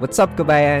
[0.00, 0.80] What's up, kabayan?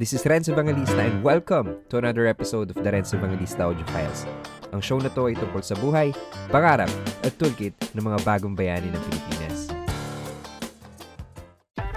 [0.00, 4.24] This is Renzo Evangelista and welcome to another episode of the Renzo Evangelista Audio Files.
[4.72, 6.16] Ang show na to ay tungkol sa buhay,
[6.48, 6.88] pangarap,
[7.20, 9.68] at toolkit ng mga bagong bayani ng Pilipinas.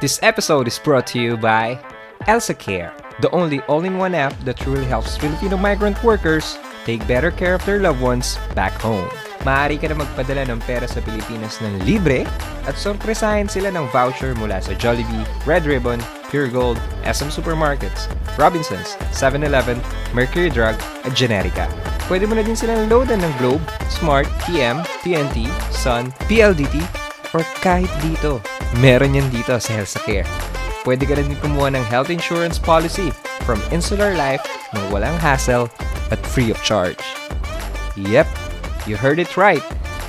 [0.03, 1.79] This episode is brought to you by
[2.27, 2.91] Elsa Care,
[3.23, 7.79] the only all-in-one app that truly helps Filipino migrant workers take better care of their
[7.79, 9.07] loved ones back home.
[9.47, 12.27] Maaari ka na magpadala ng pera sa Pilipinas ng libre
[12.67, 16.77] at sorpresahin sila ng voucher mula sa Jollibee, Red Ribbon, Pure Gold,
[17.07, 19.79] SM Supermarkets, Robinsons, 7-Eleven,
[20.11, 20.75] Mercury Drug,
[21.07, 21.71] at Generica.
[22.11, 26.83] Pwede mo na din silang loadan ng Globe, Smart, TM, TNT, Sun, PLDT,
[27.31, 28.43] or kahit dito.
[28.83, 30.27] Meron yan dito sa Healthcare.
[30.83, 33.13] Pwede ka rin kumuha ng health insurance policy
[33.47, 34.43] from Insular Life
[34.75, 35.71] na walang hassle
[36.11, 37.01] at free of charge.
[37.97, 38.29] Yep,
[38.89, 39.61] you heard it right.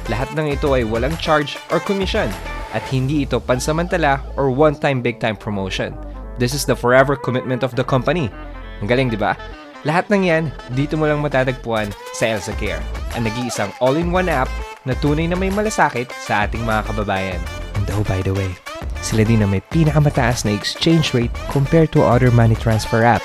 [0.08, 2.32] Lahat ng ito ay walang charge or commission
[2.72, 5.92] at hindi ito pansamantala or one-time big-time promotion.
[6.40, 8.32] This is the forever commitment of the company.
[8.80, 9.36] Ang galing, di ba?
[9.84, 12.80] Lahat ng yan, dito mo lang matatagpuan sa Elsa Care,
[13.16, 14.48] ang nag-iisang all-in-one app
[14.84, 17.40] na tunay na may malasakit sa ating mga kababayan.
[17.76, 18.52] And oh, by the way,
[19.00, 23.24] sila din na may pinakamataas na exchange rate compared to other money transfer app.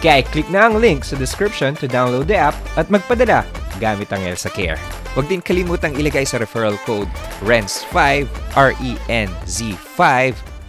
[0.00, 3.44] Kaya click na ang link sa description to download the app at magpadala
[3.76, 4.80] gamit ang Elsa Care.
[5.12, 7.12] Huwag din kalimutang ilagay sa referral code
[7.44, 8.24] RENZ5,
[8.56, 10.08] R-E-N-Z-5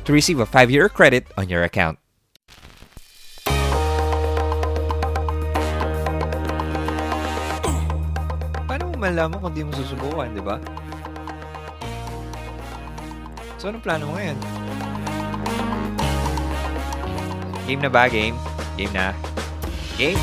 [0.03, 1.95] to receive a 5-year credit on your account.
[8.67, 10.59] Paano mo malaman kung di mo susubukan, di ba?
[13.61, 14.35] So, anong plano mo ngayon?
[17.69, 18.11] Game na ba?
[18.11, 18.35] Game?
[18.81, 19.13] Game na?
[19.93, 20.17] Game!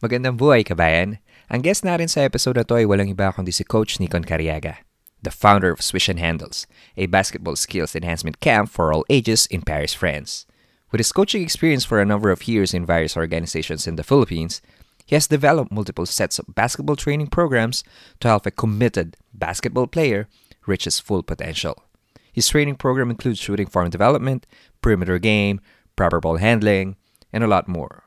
[0.00, 1.20] Magandang buhay, kabayan!
[1.52, 4.80] Ang guest natin sa episode na to ay walang iba kundi si Coach Nikon Cariaga,
[5.20, 6.64] the founder of Swish and Handles,
[6.96, 10.48] a basketball skills enhancement camp for all ages in Paris, France.
[10.88, 14.64] With his coaching experience for a number of years in various organizations in the Philippines,
[15.04, 17.84] he has developed multiple sets of basketball training programs
[18.24, 20.24] to help a committed basketball player
[20.64, 21.84] reach his full potential.
[22.32, 24.46] His training program includes shooting form development,
[24.80, 25.60] perimeter game,
[25.96, 26.96] proper ball handling,
[27.32, 28.04] and a lot more.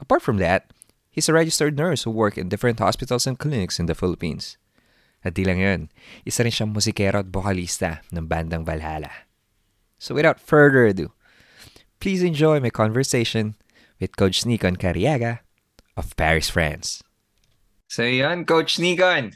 [0.00, 0.72] Apart from that,
[1.10, 4.56] he's a registered nurse who works in different hospitals and clinics in the Philippines.
[5.24, 5.88] At di lang yun,
[6.28, 9.24] isa rin siyang musikero at bokalista ng bandang Valhalla.
[9.96, 11.16] So without further ado,
[11.96, 13.56] please enjoy my conversation
[13.96, 15.40] with Coach Nikon Cariaga
[15.96, 17.00] of Paris, France.
[17.88, 19.32] So yun, Coach Nikon,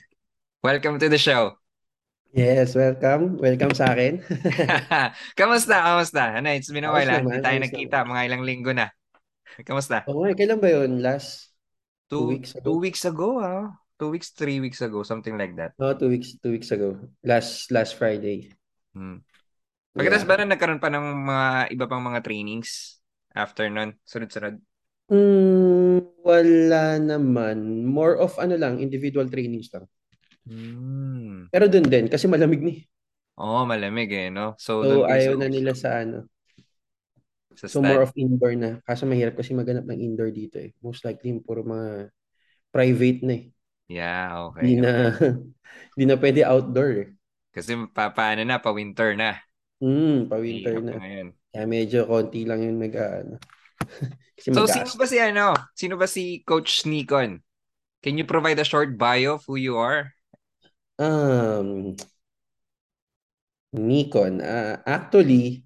[0.60, 1.56] welcome to the show.
[2.28, 3.40] Yes, welcome.
[3.40, 4.20] Welcome sa akin.
[5.38, 5.80] kamusta?
[5.80, 6.36] Kamusta?
[6.36, 7.08] Ano, it's been a while.
[7.08, 7.24] Ah.
[7.24, 8.04] Hindi tayo ayos nagkita.
[8.04, 8.92] Mga ilang linggo na.
[9.68, 10.04] Kamusta?
[10.12, 11.00] Oo nga, kailan ba yun?
[11.00, 11.56] Last
[12.12, 12.64] two weeks ago?
[12.68, 13.72] Two weeks ago, ah.
[13.96, 15.02] Two weeks, three weeks ago.
[15.02, 15.72] Something like that.
[15.80, 17.00] No, two weeks, two weeks ago.
[17.24, 18.52] Last last Friday.
[18.92, 19.24] Hmm.
[19.96, 20.30] Pagkatapos Yeah.
[20.30, 23.00] ba na nagkaroon pa ng mga iba pang mga trainings
[23.34, 23.96] after nun?
[24.06, 24.60] Sunod-sunod?
[25.08, 27.88] Mm, wala naman.
[27.88, 29.88] More of ano lang, individual trainings lang.
[30.48, 31.52] Hmm.
[31.52, 32.80] Pero dun din, kasi malamig ni.
[33.38, 34.56] Oo, malamig eh, no?
[34.56, 36.26] So, So, doon ayaw na nila sa ano.
[37.54, 38.80] Sa So, more of indoor na.
[38.82, 40.72] Kaso mahirap kasi maganap ng indoor dito eh.
[40.80, 42.10] Most likely, puro mga
[42.72, 43.44] private na eh.
[43.88, 44.62] Yeah, okay.
[44.64, 44.92] Hindi na,
[45.94, 47.08] hindi na pwede outdoor eh.
[47.52, 49.38] Kasi pa, paano na, pa-winter na.
[49.78, 50.92] Mm, pa-winter na.
[50.98, 51.28] ngayon.
[51.54, 53.36] Kaya medyo konti lang yung nag, ano.
[54.36, 55.54] kasi So, sino ba si ano?
[55.78, 57.40] Sino ba si Coach Nikon?
[58.02, 60.14] Can you provide a short bio of who you are?
[60.98, 61.94] Um,
[63.72, 64.42] Nikon.
[64.42, 65.62] Ah, actually,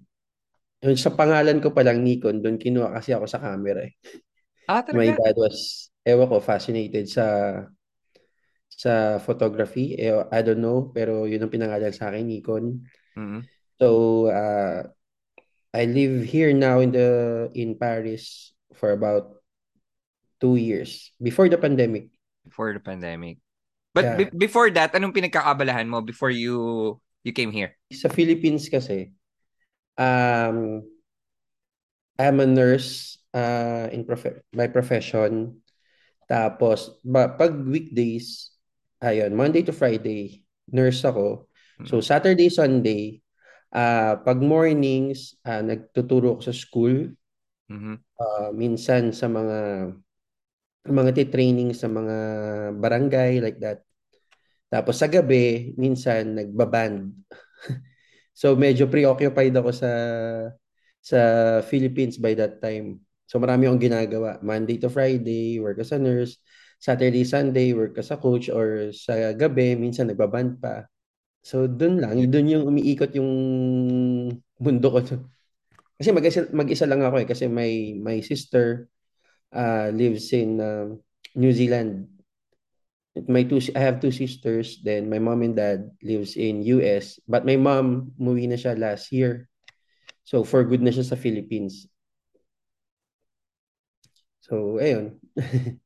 [0.83, 3.93] yun sa pangalan ko palang Nikon, doon kinuha kasi ako sa camera eh.
[4.69, 5.33] Ah, My talaga?
[5.33, 7.25] dad was, ewan ko, fascinated sa
[8.73, 9.95] sa photography.
[9.97, 12.83] Eh, I don't know, pero yun ang pinangalan sa akin, Nikon.
[13.17, 13.41] Mhm.
[13.79, 13.87] So,
[14.29, 14.87] uh,
[15.73, 19.41] I live here now in the in Paris for about
[20.37, 22.13] two years before the pandemic.
[22.45, 23.42] Before the pandemic.
[23.93, 24.17] But Yeah.
[24.17, 27.77] be- before that, anong pinagkakabalahan mo before you you came here?
[27.93, 29.13] Sa Philippines kasi,
[29.95, 30.81] um,
[32.17, 35.61] I'm a nurse uh, in prof- by profession.
[36.29, 38.53] Tapos, ba, pag weekdays,
[39.01, 41.49] ayun, Monday to Friday, nurse ako.
[41.83, 43.19] So, Saturday, Sunday,
[43.75, 47.11] uh, pag mornings, uh, nagtuturo ako sa school.
[47.67, 47.99] Mhm.
[48.13, 49.91] Uh, minsan sa mga
[50.83, 52.15] mga titraining sa mga
[52.79, 53.83] barangay like that.
[54.73, 57.13] Tapos sa gabi, minsan nagbaband.
[58.41, 59.91] so medyo preoccupied ako sa
[60.97, 61.19] sa
[61.69, 62.97] Philippines by that time.
[63.29, 64.41] So marami akong ginagawa.
[64.41, 66.41] Monday to Friday, work as a nurse.
[66.83, 70.83] Saturday, Sunday, work as a coach or sa gabi, minsan nagbaband pa.
[71.43, 72.19] So, dun lang.
[72.31, 73.31] Dun yung umiikot yung
[74.59, 74.99] mundo ko.
[75.95, 77.27] Kasi mag-isa, mag-isa lang ako eh.
[77.27, 78.91] Kasi my, my sister
[79.55, 80.91] uh, lives in uh,
[81.35, 82.12] New Zealand.
[83.13, 84.81] My two, I have two sisters.
[84.81, 87.21] Then my mom and dad lives in US.
[87.29, 89.45] But my mom, umuwi na siya last year.
[90.25, 91.85] So for good na siya sa Philippines.
[94.43, 95.23] So, ayun.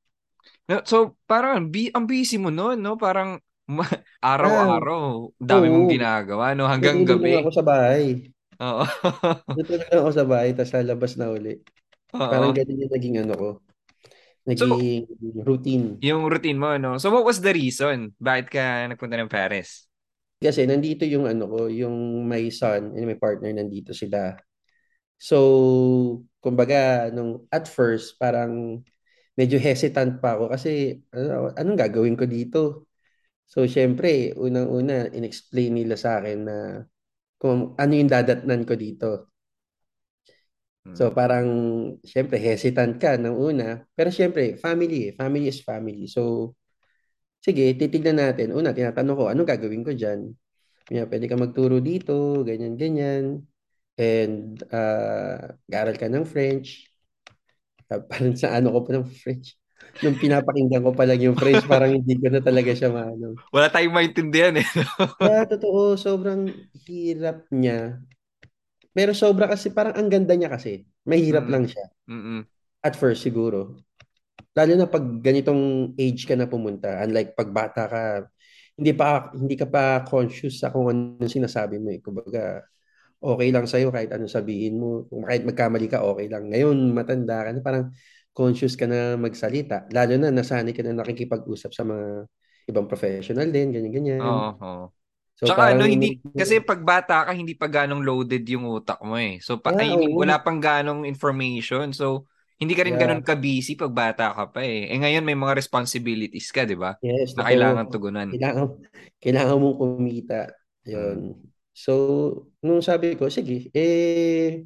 [0.90, 2.98] so, parang bi ang busy mo noon, no?
[2.98, 3.38] Parang
[4.24, 6.66] araw-araw, ah, dami mong ginagawa, no?
[6.66, 7.38] Hanggang gabi.
[7.38, 8.34] ako sa bahay.
[8.58, 8.86] Oo.
[9.54, 11.62] Natulog lang ako sa bahay, tapos lalabas na uli.
[12.18, 12.32] Oo.
[12.32, 13.50] Parang ganun yung naging ano ko.
[14.48, 15.86] Naging so, routine.
[16.00, 16.96] Yung routine mo, no?
[16.96, 18.16] So, what was the reason?
[18.16, 19.92] Bakit ka nagpunta ng Paris?
[20.40, 24.40] Kasi nandito yung ano ko, yung my son and my partner nandito sila.
[25.20, 28.86] So, kumbaga, nung at first, parang
[29.36, 32.62] medyo hesitant pa ako kasi ano, anong gagawin ko dito?
[33.50, 36.58] So, syempre, unang-una, inexplain nila sa akin na
[37.42, 39.10] kung ano yung dadatnan ko dito.
[40.94, 41.16] So, hmm.
[41.16, 41.48] parang,
[42.06, 43.84] syempre, hesitant ka ng una.
[43.98, 45.12] Pero syempre, family eh.
[45.18, 46.06] Family is family.
[46.08, 46.54] So,
[47.42, 48.54] sige, titignan natin.
[48.54, 50.32] Una, tinatanong ko, anong gagawin ko dyan?
[50.88, 53.44] Kaya, pwede ka magturo dito, ganyan, ganyan
[53.98, 56.86] and uh, garal ka ng French.
[57.90, 59.58] Uh, parang sa ano ko pa ng French.
[60.06, 63.34] Nung pinapakinggan ko pa lang yung French, parang hindi ko na talaga siya maano.
[63.50, 64.68] Wala tayong maintindihan eh.
[65.18, 66.54] Kaya totoo, sobrang
[66.86, 67.98] hirap niya.
[68.98, 70.82] Pero sobra kasi, parang ang ganda niya kasi.
[71.06, 71.52] Mahirap mm.
[71.54, 71.86] lang siya.
[72.10, 72.42] Mm-mm.
[72.82, 73.78] At first siguro.
[74.58, 78.26] Lalo na pag ganitong age ka na pumunta, unlike pag bata ka,
[78.74, 82.02] hindi pa hindi ka pa conscious sa kung ano sinasabi mo eh.
[82.02, 82.66] Kumbaga,
[83.22, 85.06] okay lang sa'yo kahit ano sabihin mo.
[85.06, 86.50] Kung kahit magkamali ka, okay lang.
[86.50, 87.86] Ngayon, matanda ka na, parang
[88.34, 89.86] conscious ka na magsalita.
[89.94, 92.26] Lalo na, nasanay ka na nakikipag-usap sa mga
[92.66, 94.26] ibang professional din, ganyan-ganyan.
[94.26, 94.86] Oo, oo.
[95.38, 98.98] So, Tsaka parang, ano, hindi, kasi pag bata ka, hindi pa ganong loaded yung utak
[99.06, 99.38] mo eh.
[99.38, 101.94] So, pa, yeah, I mean, wala pang ganong information.
[101.94, 102.26] So,
[102.58, 103.06] hindi ka rin yeah.
[103.06, 104.90] ganun ka-busy pag bata ka pa eh.
[104.90, 106.98] Eh ngayon may mga responsibilities ka, di ba?
[107.06, 107.38] Yes.
[107.38, 108.34] Na kailangan tugunan.
[108.34, 108.82] Kailangan,
[109.22, 110.50] kailangan mong kumita.
[110.90, 111.38] Yun.
[111.38, 111.46] Hmm.
[111.78, 111.94] So,
[112.66, 114.66] nung sabi ko, sige, eh,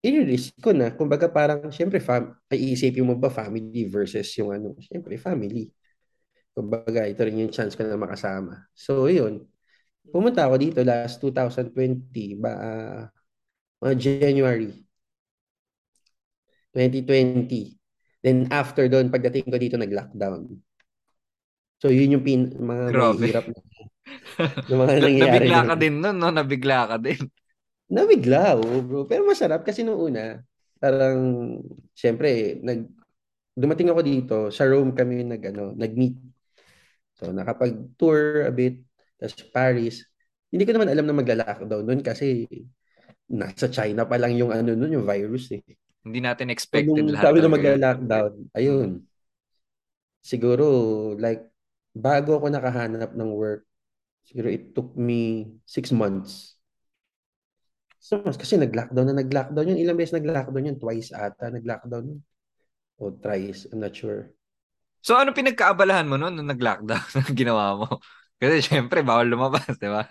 [0.00, 0.96] i-risk ko na.
[0.96, 5.68] Kumbaga parang, syempre, fam ay iisipin mo ba family versus yung ano, syempre, family.
[6.56, 8.64] Kumbaga, ito rin yung chance ko na makasama.
[8.72, 9.44] So, yun.
[10.08, 12.52] Pumunta ako dito last 2020, ba,
[13.82, 14.72] uh, January
[16.72, 17.78] 2020.
[18.24, 20.58] Then after doon, pagdating ko dito, nag-lockdown.
[21.78, 23.22] So, yun yung pin, mga Grabe.
[23.30, 23.60] hirap na
[24.66, 25.46] yung mga nangyayari.
[25.46, 26.28] Nabigla ka din nun, no?
[26.30, 27.20] Nabigla ka din.
[27.94, 29.06] Nabigla, oh, bro.
[29.06, 30.42] Pero masarap kasi nung una,
[30.82, 31.18] parang,
[31.94, 32.86] syempre, nag,
[33.54, 36.16] dumating ako dito, sa Rome kami nag, ano, nag-meet.
[37.18, 38.82] So, nakapag-tour a bit,
[39.18, 40.06] tapos Paris.
[40.48, 42.48] Hindi ko naman alam na magla-lockdown noon kasi
[43.28, 45.60] nasa China pa lang yung ano noon, yung virus eh.
[46.06, 47.24] Hindi natin expected so, lahat.
[47.28, 48.88] Sabi na magla-lockdown, ayun.
[49.02, 49.06] Hmm.
[50.24, 50.66] Siguro,
[51.20, 51.52] like,
[51.92, 53.68] bago ako nakahanap ng work,
[54.28, 56.60] Siguro it took me six months.
[57.96, 59.80] So, kasi nag-lockdown na nag-lockdown yun.
[59.80, 60.76] Ilang beses nag-lockdown yun?
[60.76, 62.20] Twice ata nag-lockdown yun.
[63.00, 64.28] O thrice, I'm not sure.
[65.00, 67.88] So ano pinagkaabalahan mo noon nung nag-lockdown ginawa mo?
[68.38, 70.06] Kasi syempre bawal lumabas, di ba?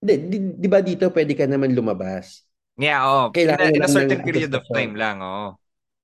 [0.00, 2.44] Di, di, di ba dito pwede ka naman lumabas?
[2.76, 3.32] Yeah, oh.
[3.32, 5.32] Kailangan in, a, in a certain period of time lang, oo.
[5.32, 5.50] Oh.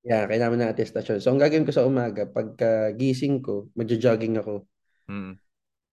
[0.03, 1.23] Yeah, kailangan na attestation.
[1.23, 4.67] So, ang gagawin ko sa umaga, pagka gising ko, magja-jogging ako.
[5.07, 5.39] Hmm.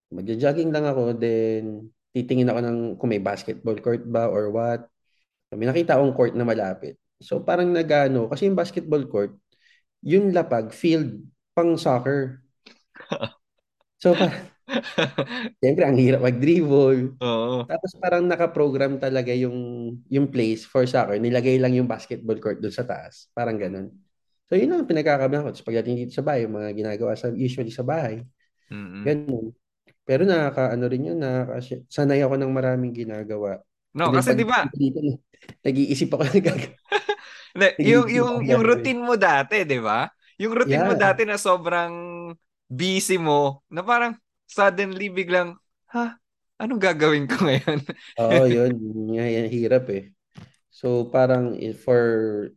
[0.10, 4.90] Magja-jogging lang ako, then titingin ako ng kung may basketball court ba or what.
[5.54, 6.98] May nakita akong court na malapit.
[7.22, 9.38] So parang nagano, kasi yung basketball court,
[10.02, 11.22] yung lapag, field,
[11.54, 12.42] pang soccer.
[14.00, 14.48] So parang,
[15.60, 17.18] siyempre ang hirap mag-dribble.
[17.20, 17.66] Oo.
[17.66, 19.56] Tapos parang naka-program talaga yung,
[20.08, 21.18] yung place for soccer.
[21.18, 23.28] Nilagay lang yung basketball court doon sa taas.
[23.34, 23.92] Parang ganun.
[24.50, 25.54] So yun ang pinagkakabihan ko.
[25.54, 28.26] Tapos pagdating dito sa bahay, yung mga ginagawa sa, usually sa bahay.
[28.70, 29.04] Mm-hmm.
[29.06, 29.46] Ganun.
[30.10, 33.62] Pero nakaka ano rin yun, nakaka sanay ako ng maraming ginagawa.
[33.94, 34.66] No, kasi 'di ba?
[35.66, 36.74] Nag-iisip ako ng gagawin.
[37.78, 40.10] yung yung yung routine mo dati, 'di ba?
[40.42, 40.90] Yung routine yeah.
[40.90, 41.94] mo dati na sobrang
[42.66, 44.18] busy mo, na parang
[44.50, 45.62] suddenly biglang,
[45.94, 46.18] ha,
[46.58, 47.80] anong gagawin ko ngayon?
[48.26, 48.74] Oo, yun.
[49.14, 50.10] Yan, hirap eh.
[50.74, 51.54] So parang
[51.86, 52.02] for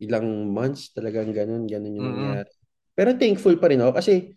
[0.01, 2.25] ilang months talagang ganun, ganun yung mm-hmm.
[2.41, 2.53] nangyari.
[2.93, 4.33] Pero thankful pa rin ako kasi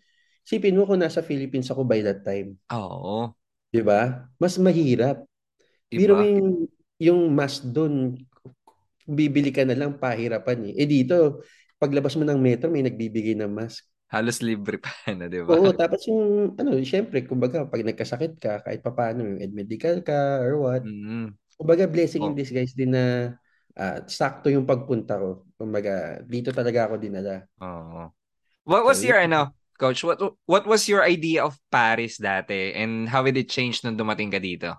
[0.45, 2.53] Sipin mo kung nasa Philippines ako by that time.
[2.69, 3.33] Oo.
[3.74, 4.29] 'Di ba?
[4.38, 5.25] Mas mahirap.
[5.89, 5.97] Diba?
[5.97, 6.50] Biro yung,
[7.01, 8.13] yung mas doon,
[9.09, 10.74] bibili ka na lang pahirapan eh.
[10.77, 11.41] Eh dito,
[11.81, 13.89] paglabas mo ng metro, may nagbibigay ng mask.
[14.09, 15.57] Halos libre pa na, di ba?
[15.57, 20.62] Oo, tapos yung, ano, syempre, kumbaga, pag nagkasakit ka, kahit papaano, yung medical ka or
[20.62, 21.33] what, mm-hmm.
[21.57, 22.29] kumbaga, blessing oh.
[22.29, 23.35] in disguise din na
[23.75, 25.50] uh, sakto yung pagpunta ko.
[25.57, 27.50] Kumbaga, dito talaga ako dinala.
[27.59, 28.13] Oo.
[28.65, 33.12] What was so, your, ano, coach, what what was your idea of Paris dati and
[33.12, 34.74] how did it change nung dumating ka dito?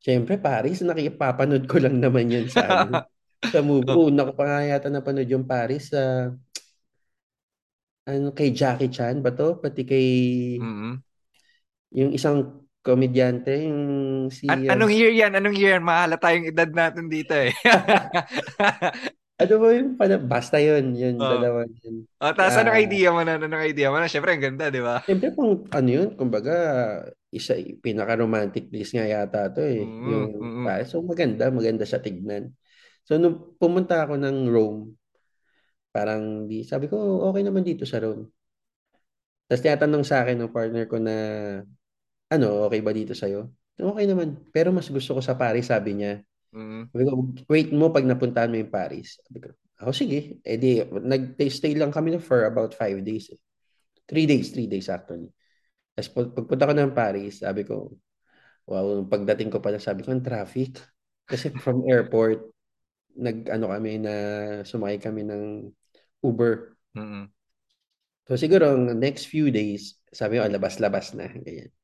[0.00, 3.04] Siyempre, Paris, nakipapanood ko lang naman yun sa, ano,
[3.52, 3.92] sa movie.
[3.92, 6.49] Una ko pa nga yata napanood yung Paris sa, uh,
[8.10, 9.62] ano, kay Jackie Chan ba to?
[9.62, 10.06] Pati kay,
[10.58, 10.92] mm-hmm.
[11.94, 13.82] yung isang komedyante, yung
[14.32, 14.48] si...
[14.48, 15.36] An- um, anong year yan?
[15.36, 15.78] Anong year?
[15.78, 17.52] Mahala tayong edad natin dito eh.
[19.40, 20.16] ano ba yung pala?
[20.16, 20.96] Basta yun.
[20.96, 21.28] Yun, oh.
[21.28, 22.08] dalawa yun.
[22.20, 22.84] Oh, tapos uh, anong ah.
[22.84, 23.36] idea mo na?
[23.36, 24.08] Anong idea mo na?
[24.08, 25.04] Siyempre, ang ganda, di ba?
[25.04, 26.56] Siyempre, kung ano yun, kumbaga,
[27.30, 29.84] isa, pinaka-romantic place nga yata to eh.
[29.84, 30.08] Mm-hmm.
[30.10, 30.88] Yung, mm-hmm.
[30.88, 32.56] So, maganda, maganda siya tignan.
[33.04, 34.99] So, nung pumunta ako ng Rome,
[35.90, 36.96] parang di, sabi ko,
[37.30, 38.30] okay naman dito sa Rome.
[39.50, 41.16] Tapos tinatanong sa akin ng partner ko na
[42.30, 43.50] ano, okay ba dito sa'yo?
[43.74, 44.38] Okay naman.
[44.54, 46.22] Pero mas gusto ko sa Paris, sabi niya.
[46.54, 46.82] Mm-hmm.
[46.94, 47.12] Sabi ko,
[47.50, 49.18] wait mo pag napuntahan mo yung Paris.
[49.26, 49.48] Sabi ko,
[49.82, 50.38] oh, sige.
[50.46, 53.34] Eh di, nag-stay lang kami for about five days.
[53.34, 53.40] Eh.
[54.06, 55.34] Three days, three days actually.
[55.98, 57.90] Tapos pagpunta ko ng Paris, sabi ko,
[58.70, 60.78] wow, pagdating ko pala, sabi ko, ang traffic.
[61.26, 62.46] Kasi from airport,
[63.18, 64.14] nag-ano kami na
[64.62, 65.66] sumakay kami ng
[66.20, 66.76] Uber.
[66.96, 67.24] Mm-hmm.
[68.30, 71.26] So siguro, next few days, sabi ko, ah, labas-labas na.
[71.26, 71.74] Ganyan.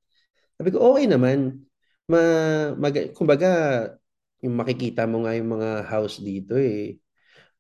[0.57, 1.67] Sabi ko, okay naman.
[2.07, 2.23] Ma,
[2.79, 3.51] mag, kumbaga,
[4.45, 7.03] yung makikita mo nga yung mga house dito eh.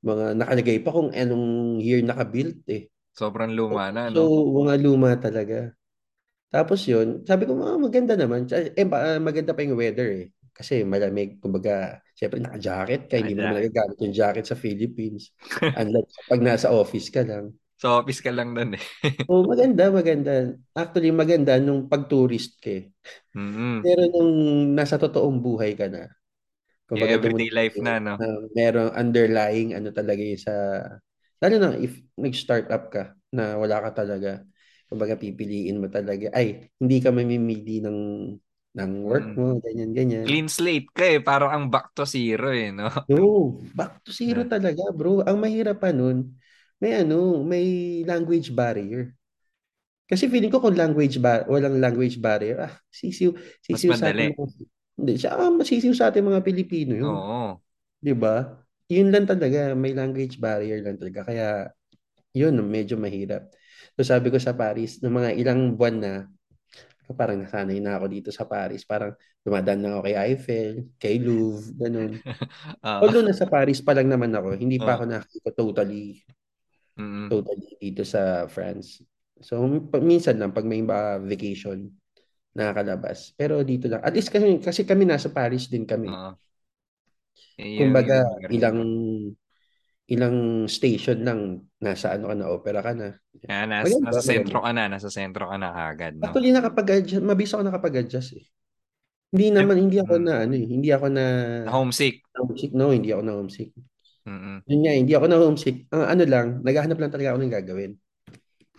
[0.06, 2.86] Mga nakalagay pa kung anong year nakabuilt eh.
[3.10, 4.22] Sobrang luma na, no?
[4.22, 5.74] So, mga luma talaga.
[6.52, 8.46] Tapos yun, sabi ko, ah, maganda naman.
[8.54, 8.86] Eh,
[9.18, 10.26] maganda pa yung weather eh.
[10.56, 15.36] Kasi malamig, kumbaga, syempre naka-jacket ka, hindi mo naman nagagamit yung jacket sa Philippines.
[15.60, 17.52] Unlike pag nasa office ka lang.
[17.76, 18.84] Sa office ka lang doon eh.
[19.28, 20.56] oh, maganda, maganda.
[20.72, 22.88] Actually, maganda nung pag-tourist ka eh.
[23.36, 23.76] Mm-hmm.
[23.84, 24.32] Pero nung
[24.72, 26.08] nasa totoong buhay ka na,
[26.88, 28.16] kung yung everyday life na, no?
[28.16, 30.54] Uh, merong underlying ano talaga yung sa,
[31.44, 34.40] lalo na if nag-start up ka na wala ka talaga,
[34.88, 37.98] kumbaga pipiliin mo talaga, ay, hindi ka mamimili ng
[38.76, 39.36] ng work mm.
[39.40, 40.24] mo, ganyan, ganyan.
[40.28, 42.92] Clean slate ka eh, parang ang back to zero eh, no?
[43.12, 44.52] No, back to zero yeah.
[44.52, 45.24] talaga, bro.
[45.24, 46.36] Ang mahirap pa nun,
[46.76, 49.16] may ano, may language barrier.
[50.06, 53.32] Kasi feeling ko kung language bar walang language barrier, ah, sisiw,
[53.64, 54.36] sisiw sa atin.
[54.96, 57.10] Hindi, siya ah, masisiw sa atin mga Pilipino yun.
[57.10, 57.58] Oo.
[57.98, 58.60] 'Di ba?
[58.86, 61.26] Yun lang talaga, may language barrier lang talaga.
[61.26, 61.74] Kaya
[62.30, 63.50] yun, medyo mahirap.
[63.98, 66.14] So sabi ko sa Paris, ng mga ilang buwan na,
[67.14, 68.82] parang nasanay na ako dito sa Paris.
[68.82, 72.18] Parang dumadaan na ako kay Eiffel, kay Louvre, ganun.
[72.82, 76.24] uh, Although nasa Paris pa lang naman ako, hindi pa uh, ako nakikita totally
[76.96, 77.28] Mm-hmm.
[77.28, 79.04] Totally dito sa France.
[79.44, 79.60] So,
[80.00, 81.92] minsan lang pag may ba vacation,
[82.56, 83.36] nakakalabas.
[83.36, 84.00] Pero dito lang.
[84.00, 86.08] At least kasi, kasi kami nasa Paris din kami.
[86.08, 86.32] Uh,
[87.56, 88.80] Kumbaga, ilang
[90.06, 91.40] ilang station lang
[91.82, 93.08] nasa ano ka na, opera ka na.
[93.46, 96.18] Yeah, nas, maganda, nasa sentro ka na, nasa sentro ka na kagad.
[96.18, 96.26] No?
[96.26, 98.44] Actually, nakapag-adjust, mabisa ako nakapag-adjust eh.
[99.30, 101.24] Hindi naman, hindi ako na, ano eh, hindi ako na...
[101.66, 102.26] na homesick?
[102.34, 103.70] Homesick, no, hindi ako na homesick.
[104.26, 104.66] Mm-mm.
[104.66, 105.76] Yun nga, hindi ako na homesick.
[105.94, 107.92] Ang ano lang, naghahanap lang talaga ako ng gagawin.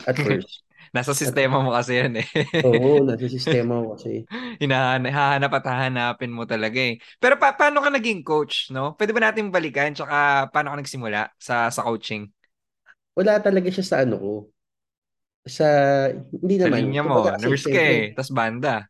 [0.04, 0.68] At first.
[0.92, 2.28] nasa sistema mo kasi yan eh.
[2.68, 4.28] Oo, nasa sistema mo kasi.
[4.64, 7.00] Hinahanap at hahanapin mo talaga eh.
[7.20, 8.96] Pero pa- paano ka naging coach, no?
[9.00, 9.96] Pwede ba natin balikan?
[9.96, 12.28] Tsaka paano ka nagsimula sa, sa coaching?
[13.16, 14.32] Wala talaga siya sa ano ko.
[15.48, 15.68] Sa,
[16.12, 16.78] hindi naman.
[16.78, 18.12] Sa linya mo, nurse ka eh.
[18.14, 18.86] Tapos banda.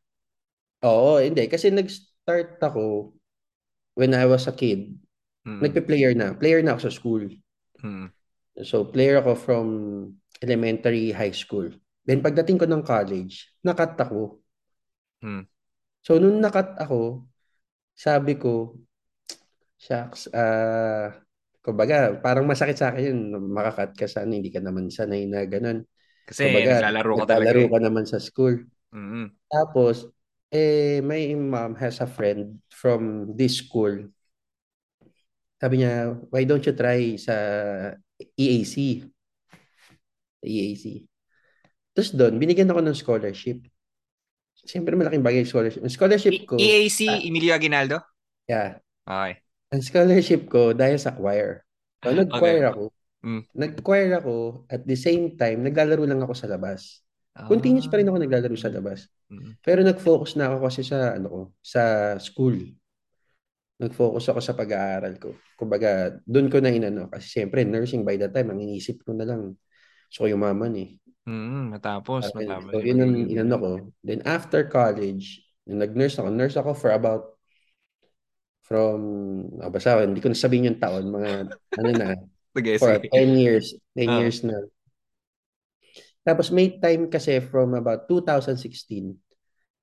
[0.84, 1.46] Oo, hindi.
[1.48, 3.14] Kasi nag-start ako
[3.98, 4.94] when I was a kid.
[5.46, 5.62] Mm.
[5.64, 6.34] Nagpe-player na.
[6.36, 7.24] Player na ako sa school.
[7.82, 8.10] Mm.
[8.66, 9.68] So, player ako from
[10.42, 11.70] elementary, high school.
[12.04, 14.42] Then, pagdating ko ng college, nakat ako.
[15.22, 15.46] Mm.
[16.02, 17.26] So, nung nakat ako,
[17.98, 18.78] sabi ko,
[19.78, 21.08] shucks, ah, uh,
[21.62, 23.20] kumbaga, parang masakit sa akin yun,
[23.52, 25.84] makakat ka sana, hindi ka naman sanay na ganun.
[26.28, 27.40] Kasi kumbaga, naglalaro ka talaga.
[27.40, 28.68] Naglalaro ka naman sa school.
[28.92, 29.26] Mm-hmm.
[29.48, 30.12] Tapos,
[30.52, 34.12] eh, my mom has a friend from this school
[35.58, 37.34] sabi niya, why don't you try sa
[38.38, 39.10] EAC?
[40.46, 41.10] EAC.
[41.98, 43.66] Tapos doon, binigyan ako ng scholarship.
[44.54, 45.82] Siyempre malaking bagay yung scholarship.
[45.82, 46.62] Ang scholarship ko...
[46.62, 48.06] EAC, ah, Emilio Aguinaldo?
[48.46, 48.78] Yeah.
[49.02, 49.42] Okay.
[49.74, 51.66] Ang scholarship ko dahil sa choir.
[52.06, 52.70] So, nag-choir okay.
[52.70, 52.84] ako.
[53.28, 53.44] Mm.
[53.52, 57.04] Nag-choir ako at the same time, naglalaro lang ako sa labas.
[57.36, 57.52] Ah.
[57.52, 59.12] Continuous pa rin ako naglalaro sa labas.
[59.28, 59.60] Mm.
[59.60, 62.56] Pero nag-focus na ako kasi sa ano ko, sa school
[63.78, 65.38] nag-focus ako sa pag-aaral ko.
[65.54, 67.14] Kumbaga, doon ko na inano.
[67.14, 69.54] Kasi siyempre, nursing by that time, ang inisip ko na lang,
[70.10, 70.98] so yung mama ni.
[71.30, 72.34] Mm, matapos.
[72.34, 72.74] Uh, matapos.
[72.74, 73.72] So, yun ang inano ko.
[74.02, 76.30] Then after college, nag-nurse ako.
[76.34, 77.38] Nurse ako for about
[78.66, 79.00] from,
[79.62, 81.32] oh, basta hindi ko nasabihin yung taon, mga
[81.78, 82.08] ano na,
[82.58, 83.10] sige, for sige.
[83.14, 84.20] 10 years, 10 Oh.
[84.22, 84.58] years na.
[86.28, 89.16] Tapos may time kasi from about 2016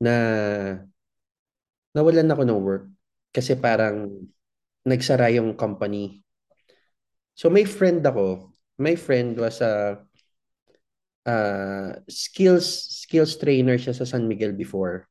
[0.02, 0.14] na
[1.94, 2.84] nawalan ako ng work
[3.32, 4.28] kasi parang
[4.84, 6.20] nagsara yung company.
[7.32, 8.52] So may friend ako.
[8.76, 10.04] My friend was a
[11.24, 12.66] uh, skills
[13.06, 15.08] skills trainer siya sa San Miguel before.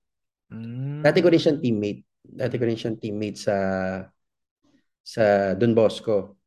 [0.54, 1.02] Mm.
[1.02, 2.06] Dati ko rin siyang teammate.
[2.22, 3.58] Dati ko rin siyang teammate sa
[5.02, 6.43] sa Don Bosco.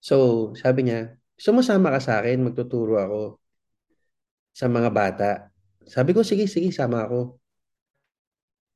[0.00, 3.20] So, sabi niya, sumasama ka sa akin, magtuturo ako
[4.56, 5.30] sa mga bata.
[5.84, 7.36] Sabi ko, sige, sige, sama ako.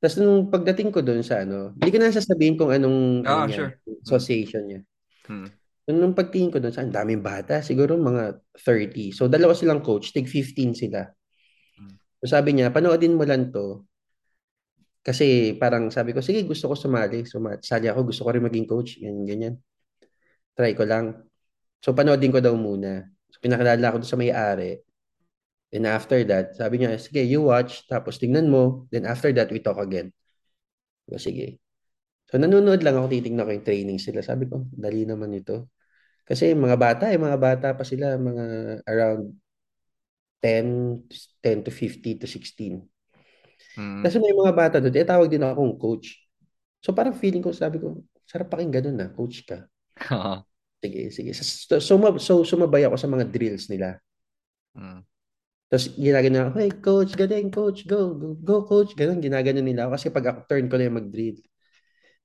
[0.04, 3.48] Tapos nung pagdating ko doon sa ano, hindi ko na sasabihin kung anong Ah, ano
[3.48, 3.72] niya, sure.
[4.04, 4.80] association niya.
[5.24, 5.48] Hmm.
[5.88, 9.16] Nung pagtingin ko doon sa, ang daming bata, siguro mga 30.
[9.16, 11.08] So, dalawa silang coach, tig 15 sila.
[11.80, 11.96] Hmm.
[12.20, 13.88] So, sabi niya, panoodin mo lang to.
[15.04, 17.24] Kasi parang sabi ko, sige, gusto ko sumali.
[17.28, 19.00] Sumali ako, gusto ko rin maging coach.
[19.00, 19.54] Ganyan, ganyan.
[20.54, 21.26] Try ko lang.
[21.82, 23.04] So, panoodin ko daw muna.
[23.30, 24.80] So, pinakilala ko sa may-ari.
[25.74, 28.86] Then after that, sabi niya, sige, you watch, tapos tingnan mo.
[28.94, 30.14] Then after that, we talk again.
[31.10, 31.58] So, sige.
[32.30, 34.22] So, nanonood lang ako, titignan ko yung training sila.
[34.22, 35.68] Sabi ko, dali naman ito.
[36.24, 38.44] Kasi mga bata, eh, mga bata pa sila, mga
[38.88, 39.34] around
[40.40, 41.04] 10,
[41.42, 42.80] 10 to 50 to 16.
[43.76, 44.02] Mm.
[44.04, 46.20] Kasi may mga bata doon, tawag din akong coach.
[46.80, 49.64] So parang feeling ko, sabi ko, sarap pakinggan doon na, coach ka.
[50.82, 51.32] Sige, sige.
[51.34, 53.96] So, sumab so sumabay ako sa mga drills nila.
[54.76, 55.02] Mm.
[55.70, 58.92] Tapos ginagano ako, hey coach, galing coach, go, go, go coach.
[58.94, 61.38] Ganun, ginagano nila ako kasi pag ako turn ko na yung mag-drill.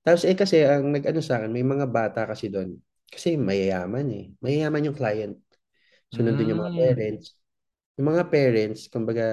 [0.04, 2.78] Tapos eh kasi ang nag-ano sa akin, may mga bata kasi doon.
[3.10, 4.24] Kasi mayayaman eh.
[4.40, 5.36] Mayayaman yung client.
[6.12, 6.80] So nandun yung mga Mm.
[6.80, 7.26] parents.
[7.98, 9.26] Yung mga parents, kumbaga,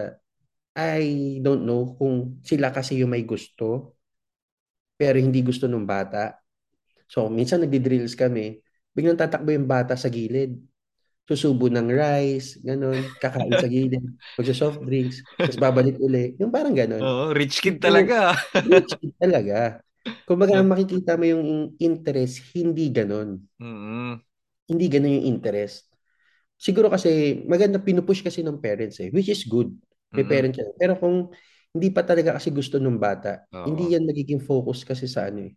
[0.77, 3.97] I don't know kung sila kasi yung may gusto
[4.97, 6.37] pero hindi gusto ng bata.
[7.07, 8.59] So minsan nagdi-drills kami,
[8.95, 10.57] biglang tatakbo yung bata sa gilid.
[11.27, 14.03] Susubo ng rice, ganun, kakain sa gilid,
[14.39, 16.35] magsa-soft drinks, tapos babalik uli.
[16.39, 17.05] Yung parang ganun.
[17.05, 18.33] Oo, rich kid talaga.
[18.65, 19.81] Rich kid talaga.
[20.27, 21.43] Kumbaga, makikita mo yung
[21.79, 23.47] interest, hindi ganun.
[23.59, 24.21] Mm.
[24.67, 25.87] Hindi ganun yung interest.
[26.57, 29.71] Siguro kasi maganda pinupush kasi ng parents eh, which is good.
[30.17, 30.27] May Mm-mm.
[30.27, 30.71] parents yan.
[30.79, 31.31] Pero kung
[31.73, 33.67] hindi pa talaga kasi gusto ng bata, Oo.
[33.67, 35.53] hindi yan nagiging focus kasi sa ano eh,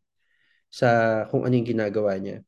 [0.70, 2.40] sa kung ano yung ginagawa niya.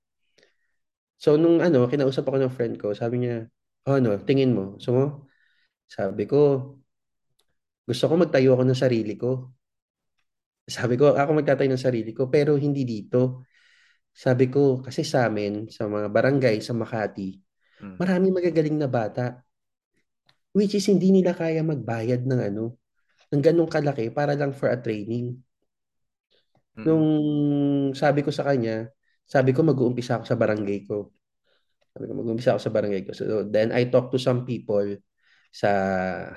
[1.18, 3.46] So nung ano, kinausap ako ng friend ko, sabi niya,
[3.86, 4.78] oh, ano, tingin mo.
[4.82, 5.22] So,
[5.86, 6.74] sabi ko,
[7.86, 9.50] gusto ko magtayo ako ng sarili ko.
[10.66, 13.42] Sabi ko, ako magtatayo ng sarili ko, pero hindi dito.
[14.14, 17.38] Sabi ko, kasi sa amin, sa mga barangay, sa Makati,
[17.82, 17.98] Mm.
[17.98, 19.42] maraming magagaling na bata.
[20.54, 22.78] Which is hindi nila kaya magbayad ng ano,
[23.34, 25.42] ng ganong kalaki para lang for a training.
[26.78, 26.84] Mm.
[26.88, 27.06] Nung
[27.92, 28.88] sabi ko sa kanya,
[29.28, 31.12] sabi ko mag-uumpisa ako sa barangay ko.
[31.92, 33.10] Sabi ko mag-uumpisa ako sa barangay ko.
[33.12, 34.96] So then I talked to some people
[35.52, 35.70] sa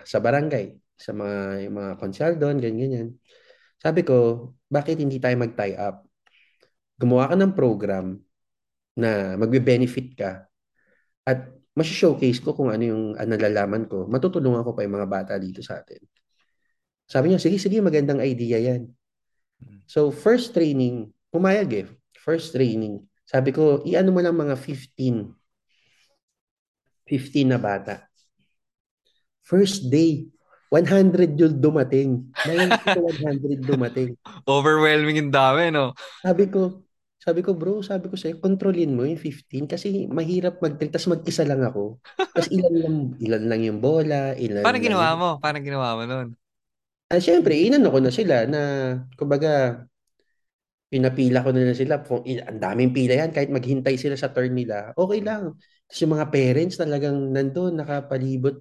[0.03, 3.09] sa barangay, sa mga yung mga konsyal doon, ganyan ganyan.
[3.79, 6.03] Sabi ko, bakit hindi tayo mag-tie up?
[6.99, 8.15] Gumawa ka ng program
[8.95, 10.47] na magbe-benefit ka
[11.27, 11.39] at
[11.75, 14.07] mas-showcase ko kung ano yung ah, nalalaman ko.
[14.07, 15.99] Matutulungan ko pa yung mga bata dito sa atin.
[17.05, 18.89] Sabi niya, sige, sige, magandang idea yan.
[19.85, 21.87] So, first training, pumayag eh.
[22.17, 23.05] First training.
[23.25, 25.33] Sabi ko, i-ano mo lang mga 15.
[27.05, 28.05] 15 na bata.
[29.45, 30.25] First day,
[30.73, 32.09] 100 yung dumating.
[32.33, 33.01] 90 to
[33.61, 34.09] 100 dumating.
[34.49, 35.93] Overwhelming yung dami, no?
[36.25, 36.85] Sabi ko,
[37.21, 40.93] sabi ko, bro, sabi ko sa'yo, kontrolin mo yung 15 kasi mahirap mag-train.
[40.93, 41.97] Tapos mag-isa lang ako.
[42.17, 45.29] Tapos ilan lang, ilan lang yung bola, ilan Paano lang ginawa mo?
[45.41, 46.27] Paano ginawa mo nun?
[47.11, 48.61] Ah, syempre, inano ko na sila na,
[49.13, 49.85] kumbaga,
[50.89, 52.01] pinapila ko na lang sila.
[52.01, 55.53] Kung Ang daming pila yan, kahit maghintay sila sa turn nila, okay lang.
[55.85, 58.57] Kasi yung mga parents talagang nandun, nakapalibot.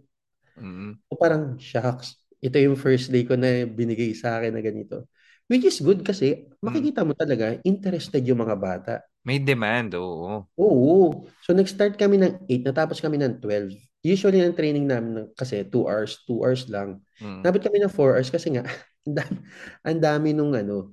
[0.60, 1.00] Mm.
[1.08, 5.08] O parang, shucks, ito yung first day ko na binigay sa akin na ganito.
[5.48, 8.92] Which is good kasi makikita mo talaga interested yung mga bata.
[9.24, 10.44] May demand, oo.
[10.56, 11.28] Oo.
[11.44, 13.76] So nag-start kami ng 8, natapos kami ng 12.
[14.04, 17.00] Usually ang training namin ng- kasi 2 hours, 2 hours lang.
[17.18, 17.40] Mm.
[17.40, 18.62] Nabot kami ng 4 hours kasi nga
[19.08, 19.36] ang dami,
[19.80, 20.92] ang dami nung ano.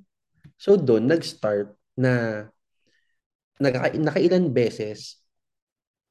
[0.55, 2.45] So doon nag-start na
[3.59, 5.21] naka, nakailan beses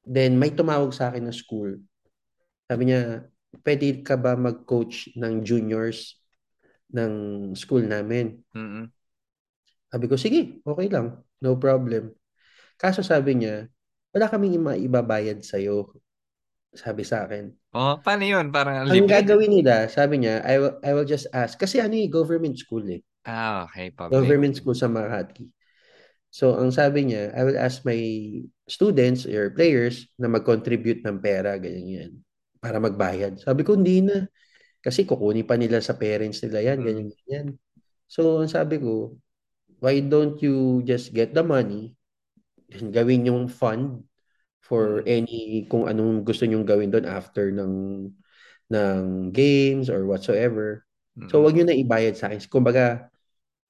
[0.07, 1.77] then may tumawag sa akin na school.
[2.69, 3.27] Sabi niya,
[3.67, 6.19] pwede ka ba mag-coach ng juniors
[6.91, 7.13] ng
[7.55, 8.41] school namin?
[8.55, 8.91] Mm-mm.
[9.91, 11.19] Sabi ko, sige, okay lang.
[11.43, 12.15] No problem.
[12.79, 13.67] Kaso sabi niya,
[14.15, 15.91] wala kaming maibabayad sa'yo.
[16.71, 17.51] Sabi sa akin.
[17.75, 18.55] Oh, paano yun?
[18.55, 19.11] Parang Ang libre.
[19.19, 21.59] gagawin nila, sabi niya, I will, I will just ask.
[21.59, 23.03] Kasi ano yung government school eh.
[23.27, 23.91] Ah, okay.
[23.91, 24.15] Public.
[24.15, 25.51] Government school sa Makati.
[26.31, 27.99] So, ang sabi niya, I will ask my
[28.71, 32.13] students or players na mag-contribute ng pera, ganyan yan,
[32.63, 33.43] para magbayad.
[33.43, 34.31] Sabi ko, hindi na.
[34.79, 37.17] Kasi kukunin pa nila sa parents nila yan, ganyan, mm.
[37.19, 37.47] ganyan.
[38.07, 39.19] So, ang sabi ko,
[39.83, 41.99] why don't you just get the money
[42.71, 44.07] and gawin yung fund
[44.71, 45.11] for mm.
[45.11, 48.07] any, kung anong gusto nyong gawin doon after ng
[48.71, 49.03] ng
[49.35, 50.87] games or whatsoever.
[51.27, 52.47] So, wag nyo na ibayad sa akin.
[52.47, 53.11] Kumbaga,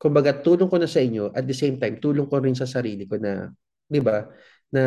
[0.01, 3.05] kumbaga tulong ko na sa inyo at the same time tulong ko rin sa sarili
[3.05, 3.53] ko na
[3.85, 4.33] 'di ba
[4.73, 4.83] na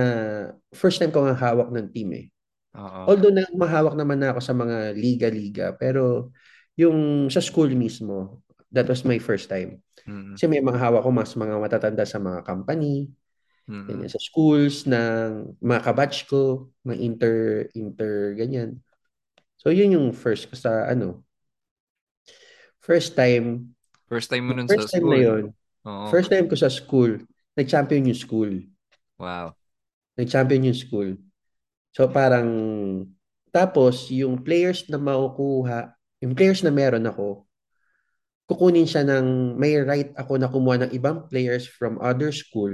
[0.73, 2.25] first time ko nga hawak ng team eh.
[2.73, 3.13] Uh-huh.
[3.13, 6.33] Although na mahawak naman na ako sa mga liga-liga pero
[6.73, 8.41] yung sa school mismo
[8.73, 9.77] that was my first time.
[10.09, 10.33] Mm-hmm.
[10.33, 13.05] Kasi may mga hawak ko mas mga matatanda sa mga company,
[13.69, 13.87] mm-hmm.
[13.89, 17.37] ganyan, sa schools ng mga kabatch ko, mga inter
[17.73, 18.79] inter ganyan.
[19.59, 21.23] So yun yung first ko sa ano
[22.83, 23.73] first time
[24.13, 25.13] First time mo nun first sa time school?
[25.15, 25.43] na yun.
[25.89, 26.05] Oo.
[26.13, 27.17] First time ko sa school.
[27.57, 28.51] Nag-champion yung school.
[29.17, 29.57] Wow.
[30.13, 31.17] Nag-champion yung school.
[31.97, 32.49] So parang,
[33.49, 37.49] tapos yung players na makukuha, yung players na meron ako,
[38.45, 42.69] kukunin siya ng, may right ako na kumuha ng ibang players from other school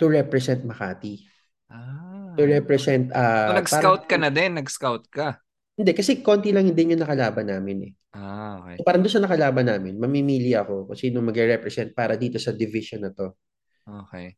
[0.00, 1.20] to represent Makati.
[1.68, 2.32] Ah.
[2.34, 5.38] To represent, uh, so, nag-scout parang, ka na din, nag-scout ka.
[5.76, 7.92] Hindi, kasi konti lang din yung nakalaban namin eh.
[8.16, 8.80] Ah, okay.
[8.80, 13.06] So, parang doon sa nakalaban namin, mamimili ako kung sino mag-represent para dito sa division
[13.06, 13.36] na to.
[13.84, 14.34] Okay.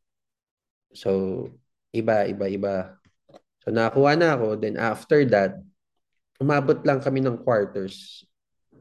[0.93, 1.47] So,
[1.95, 2.75] iba, iba, iba.
[3.65, 4.61] So, nakakuha na ako.
[4.61, 5.63] Then, after that,
[6.43, 8.27] umabot lang kami ng quarters.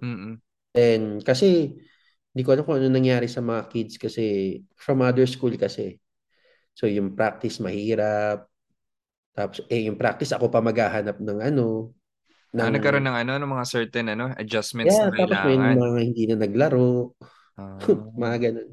[0.01, 0.41] Mm-mm.
[0.73, 1.77] Then, kasi,
[2.33, 6.00] hindi ko alam kung ano nangyari sa mga kids kasi from other school kasi.
[6.81, 8.49] So, yung practice mahirap.
[9.37, 11.93] Tapos, eh, yung practice, ako pa maghahanap ng ano,
[12.51, 15.39] ng, ah, nagkaroon ng ano, ng mga certain ano, adjustments yeah, na kailangan.
[15.39, 17.15] tapos may mga hindi na naglaro.
[17.55, 17.79] Uh,
[18.27, 18.69] mga ganun.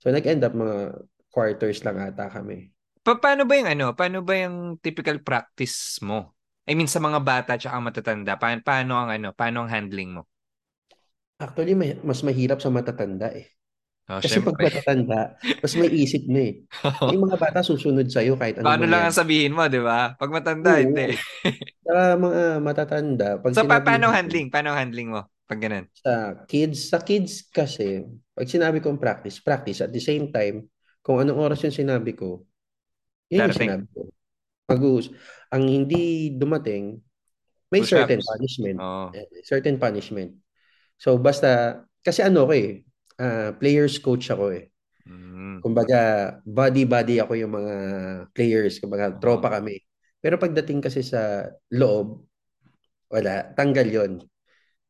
[0.00, 2.72] So nag-end up mga quarters lang ata kami.
[3.04, 3.92] Pa- paano ba yung ano?
[3.92, 6.32] Paano ba yung typical practice mo?
[6.64, 10.24] I mean sa mga bata at matatanda, pa- paano ang ano, paano ang handling mo?
[11.40, 13.48] Actually, may, mas mahirap sa matatanda eh.
[14.10, 14.50] Oh, Kasi syempre.
[14.50, 15.20] pag matatanda,
[15.62, 16.54] mas may isip na eh.
[17.14, 20.18] yung mga bata susunod sa'yo kahit ano Paano lang ang sabihin mo, di ba?
[20.18, 20.82] Pag matanda, Oo.
[20.82, 21.14] hindi.
[21.86, 24.50] Sa mga matatanda, pag so, pa- paano handling?
[24.50, 25.30] Paano handling mo?
[25.46, 25.86] Pag ganun?
[25.94, 28.02] Sa kids, sa kids kasi,
[28.34, 29.86] pag sinabi kong practice, practice.
[29.86, 30.66] At the same time,
[31.06, 32.42] kung anong oras yung sinabi ko,
[33.30, 34.10] yun yung sinabi ko.
[34.66, 34.82] pag
[35.54, 36.98] ang hindi dumating,
[37.70, 38.26] may Push certain ups.
[38.26, 38.78] punishment.
[38.82, 39.14] Oh.
[39.46, 40.34] Certain punishment.
[40.98, 42.82] So, basta, kasi ano ko eh,
[43.20, 44.72] uh, players coach ako eh.
[45.04, 45.60] Mm.
[45.60, 46.00] Kumbaga,
[46.48, 47.74] body-body ako yung mga
[48.32, 48.80] players.
[48.80, 49.20] Kumbaga, uh-huh.
[49.20, 49.76] tropa kami.
[50.20, 52.24] Pero pagdating kasi sa loob,
[53.12, 53.52] wala.
[53.52, 54.12] Tanggal yon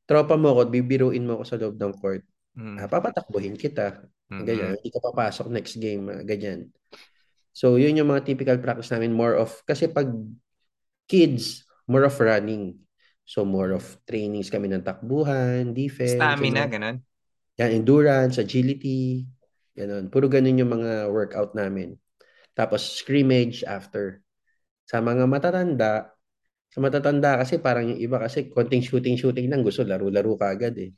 [0.06, 2.22] Tropa mo ako, bibiruin mo ako sa loob ng court.
[2.54, 2.76] Mm.
[2.78, 4.06] Uh, papatakbuhin kita.
[4.30, 4.46] Mm-hmm.
[4.46, 4.72] Ganyan.
[4.78, 6.06] Hindi ka papasok next game.
[6.06, 6.70] Uh, ganyan.
[7.50, 9.10] So, yun yung mga typical practice namin.
[9.14, 10.06] More of, kasi pag
[11.10, 12.78] kids, more of running.
[13.26, 16.18] So, more of trainings kami ng takbuhan, defense.
[16.18, 17.02] Stamina, ganun.
[17.61, 19.29] Yan, endurance, agility,
[19.77, 20.09] ganun.
[20.09, 21.92] Puro ganun yung mga workout namin.
[22.57, 24.25] Tapos scrimmage after.
[24.88, 26.09] Sa mga matatanda,
[26.73, 30.90] sa matatanda kasi parang yung iba kasi konting shooting-shooting lang gusto laro-laro ka agad eh.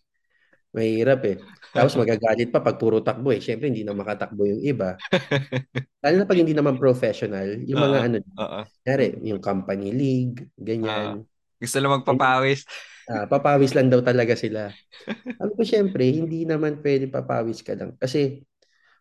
[0.72, 1.36] Mahirap eh.
[1.74, 3.42] Tapos magagalit pa pag puro takbo eh.
[3.44, 4.96] Siyempre hindi na makatakbo yung iba.
[6.02, 8.64] Lalo na pag hindi naman professional, yung mga uh, ano, uh-uh.
[8.88, 11.26] Nari, yung company league, ganyan.
[11.26, 12.64] Uh, gusto lang magpapawis.
[13.02, 14.70] Uh, papawis lang daw talaga sila.
[15.08, 17.98] Sabi ko, syempre, hindi naman pwede papawis ka lang.
[17.98, 18.46] Kasi,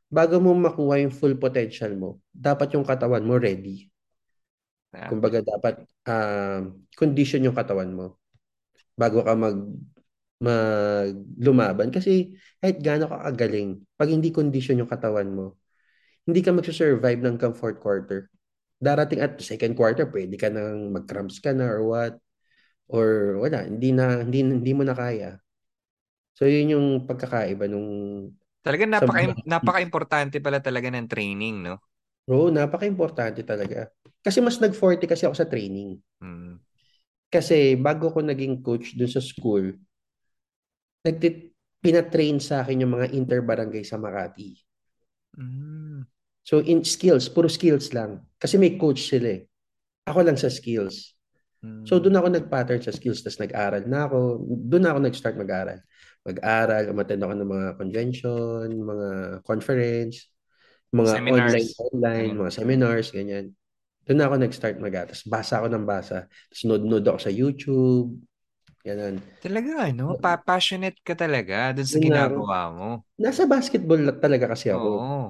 [0.10, 3.88] bago mo makuha yung full potential mo, dapat yung katawan mo ready.
[4.92, 5.14] Yeah.
[5.14, 8.18] Kumbaga, dapat uh, condition yung katawan mo
[8.98, 9.58] bago ka mag
[10.42, 11.94] maglumaban.
[11.94, 15.62] Kasi, kahit gaano ka kagaling, pag hindi condition yung katawan mo,
[16.26, 18.34] hindi ka mag-survive ng comfort quarter.
[18.82, 22.18] Darating at second quarter, pwede ka nang mag-cramps ka na or what
[22.92, 25.40] or wala, hindi na hindi, hindi mo na kaya.
[26.36, 27.90] So yun yung pagkakaiba nung
[28.62, 31.82] Talaga napaka napaka-importante pala talaga ng training, no?
[32.30, 33.90] Bro, napaka-importante talaga.
[34.22, 35.98] Kasi mas nag-40 kasi ako sa training.
[36.22, 36.62] Mm.
[37.32, 39.74] Kasi bago ko naging coach dun sa school,
[41.02, 44.62] nagtit pinatrain sa akin yung mga inter-barangay sa Makati.
[45.42, 46.06] Mm.
[46.46, 48.22] So in skills, puro skills lang.
[48.38, 49.50] Kasi may coach sila eh.
[50.06, 51.18] Ako lang sa skills.
[51.86, 54.42] So doon ako nag-pattern sa skills, tapos nag-aral na ako.
[54.66, 55.80] Doon ako nag-start mag-aral.
[56.26, 59.10] Mag-aral, umattend ako ng mga convention, mga
[59.46, 60.30] conference,
[60.90, 61.54] mga seminars.
[61.54, 63.46] online, online, mga seminars, ganyan.
[64.10, 65.10] Doon ako nag-start mag-aral.
[65.14, 66.18] Tapos basa ako ng basa.
[66.26, 68.10] Tapos nod-nod ako sa YouTube.
[68.82, 69.22] Ganun.
[69.38, 70.18] Talaga, ano?
[70.18, 72.90] Pa passionate ka talaga dun sa ginagawa mo.
[73.22, 74.90] Nasa basketball talaga kasi ako.
[74.98, 75.22] Oo.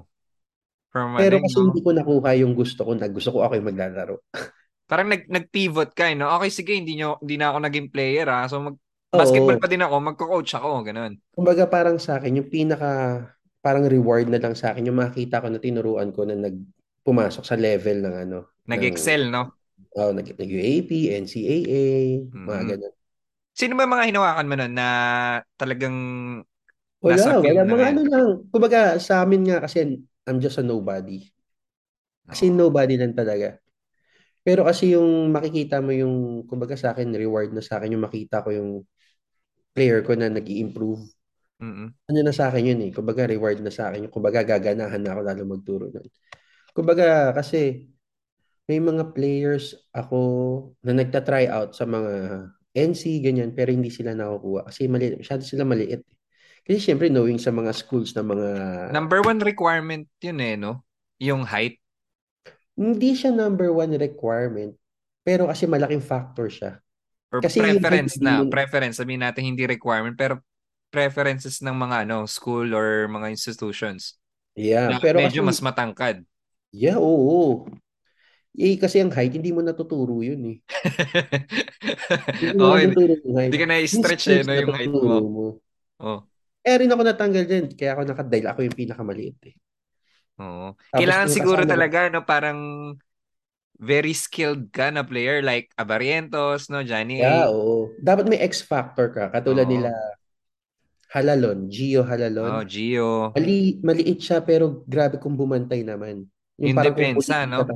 [0.91, 1.65] From Pero ano, kasi no?
[1.71, 4.15] hindi ko nakuha yung gusto ko na gusto ko ako yung maglalaro.
[4.91, 6.27] Parang nag nag-pivot ka, eh, no?
[6.35, 8.43] Okay, sige, hindi nyo hindi na ako naging player ah.
[8.51, 8.75] So mag
[9.07, 9.63] basketball Oo.
[9.63, 11.15] pa din ako, magko-coach ako, ganun.
[11.31, 13.23] Kumbaga parang sa akin yung pinaka
[13.63, 16.59] parang reward na lang sa akin yung makita ko na tinuruan ko na nag
[17.07, 18.37] pumasok sa level ng ano.
[18.67, 19.55] Nag-excel, ng, no?
[19.95, 21.83] Oh, nag, nag UAP, NCAA,
[22.27, 22.45] mm-hmm.
[22.51, 22.93] mga ganun.
[23.51, 24.87] Sino ba mga hinawakan mo nun na
[25.59, 25.97] talagang
[27.03, 27.63] wala, nasa wala.
[27.63, 28.27] Mga ano lang.
[28.47, 31.27] Kumbaga sa amin nga kasi I'm just a nobody.
[32.27, 32.55] Kasi oh.
[32.55, 33.59] nobody lang talaga.
[34.41, 38.41] Pero kasi yung makikita mo yung, kumbaga sa akin, reward na sa akin yung makita
[38.41, 38.71] ko yung
[39.71, 41.05] player ko na nag improve
[41.61, 41.87] Mm-hmm.
[42.09, 42.91] Ano na sa akin yun eh.
[42.91, 44.09] Kumbaga reward na sa akin.
[44.09, 46.09] Kumbaga gaganahan na ako lalo magturo nun.
[46.73, 47.85] Kumbaga kasi
[48.65, 50.19] may mga players ako
[50.81, 52.11] na nagta-try out sa mga
[52.71, 54.71] NC, ganyan, pero hindi sila nakukuha.
[54.71, 56.01] Kasi mali, masyado sila maliit.
[56.63, 58.49] Kasi syempre knowing sa mga schools na mga...
[58.95, 60.87] Number one requirement yun eh, no?
[61.19, 61.80] Yung height.
[62.75, 64.73] Hindi siya number one requirement,
[65.21, 66.79] pero kasi malaking factor siya.
[67.31, 68.99] Or kasi preference na, yun, preference.
[68.99, 70.43] Sabihin natin hindi requirement, pero
[70.91, 74.19] preferences ng mga ano, school or mga institutions.
[74.55, 76.27] Yeah, pero medyo kasi, mas matangkad.
[76.75, 77.71] Yeah, oo.
[78.51, 80.57] Eh, kasi ang height, hindi mo natuturo yun eh.
[82.35, 83.51] hindi mo oh, natuturo yung height.
[83.55, 84.99] Hindi ka na-stretch eh, no, yung height mo.
[85.23, 85.47] mo.
[86.03, 86.19] Oh.
[86.59, 87.65] Eh, rin ako natanggal din.
[87.71, 88.45] Kaya ako nakadail.
[88.51, 89.55] Ako yung pinakamaliit eh.
[90.41, 90.67] Oo.
[90.89, 92.59] Kailangan siguro kasama, talaga no parang
[93.81, 97.21] very skilled ka na player like Abarientos, no, Johnny.
[97.21, 97.93] Yeah, oo.
[97.97, 99.73] Dapat may X factor ka katulad oo.
[99.73, 99.91] nila
[101.11, 102.61] Halalon, Gio Halalon.
[102.61, 103.35] Oh, Gio.
[103.35, 106.23] Mali, maliit siya pero grabe kung bumantay naman.
[106.55, 107.67] Yung, yung depensa, no?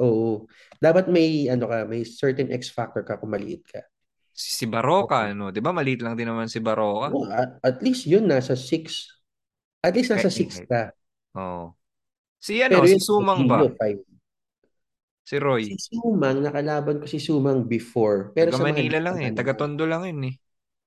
[0.00, 0.48] Oo.
[0.80, 3.84] Dapat may ano ka, may certain X factor ka kung maliit ka.
[4.32, 5.36] Si, Baroka, okay.
[5.36, 5.52] no?
[5.52, 7.12] 'Di ba maliit lang din naman si Baroka?
[7.12, 9.84] Oh, at, at least yun nasa 6.
[9.84, 10.96] At least nasa 6 ka.
[11.36, 11.76] Oo.
[11.76, 11.79] Oh.
[12.40, 13.60] Si ano, Pero si Sumang ba?
[13.68, 14.00] Five.
[15.28, 15.62] Si Roy.
[15.68, 18.32] Si Sumang, nakalaban ko si Sumang before.
[18.32, 19.30] Pero taga sa Manila lang eh.
[19.36, 20.34] Taga Tondo lang yun eh.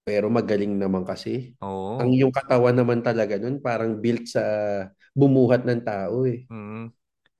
[0.03, 1.55] Pero magaling naman kasi.
[1.63, 2.01] Oo.
[2.01, 4.43] Ang yung katawan naman talaga nun, parang built sa
[5.15, 6.43] bumuhat ng tao eh.
[6.49, 6.91] Mm.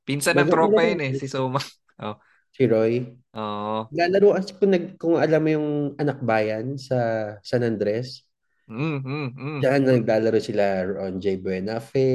[0.05, 1.65] Pinsan ng tropa yun eh, si Sumang.
[2.01, 2.17] Oh.
[2.49, 3.05] Si Roy.
[3.37, 3.85] Oo.
[3.93, 5.69] Lalaro kasi kung, nag, kung alam mo yung
[6.01, 6.97] anak bayan sa
[7.45, 8.25] San Andres.
[8.65, 9.59] Mm, mm, mm.
[9.61, 11.37] Diyan naglalaro sila Ron J.
[11.37, 12.09] Buenafe,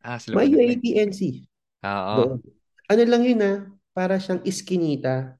[0.00, 1.44] Ah, sila May UAPNC.
[1.84, 2.40] Oo.
[2.90, 3.58] Ano lang yun ah,
[3.92, 5.36] para siyang iskinita.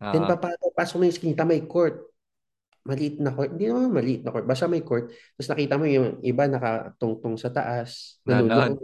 [0.00, 0.12] Oo.
[0.16, 2.10] Then papasok, pasok mo yung iskinita, may court.
[2.80, 3.52] Maliit na court.
[3.52, 4.48] Hindi naman maliit na court.
[4.48, 5.12] Basta may court.
[5.12, 8.16] Tapos nakita mo yung iba nakatungtong sa taas.
[8.24, 8.80] Nanonood.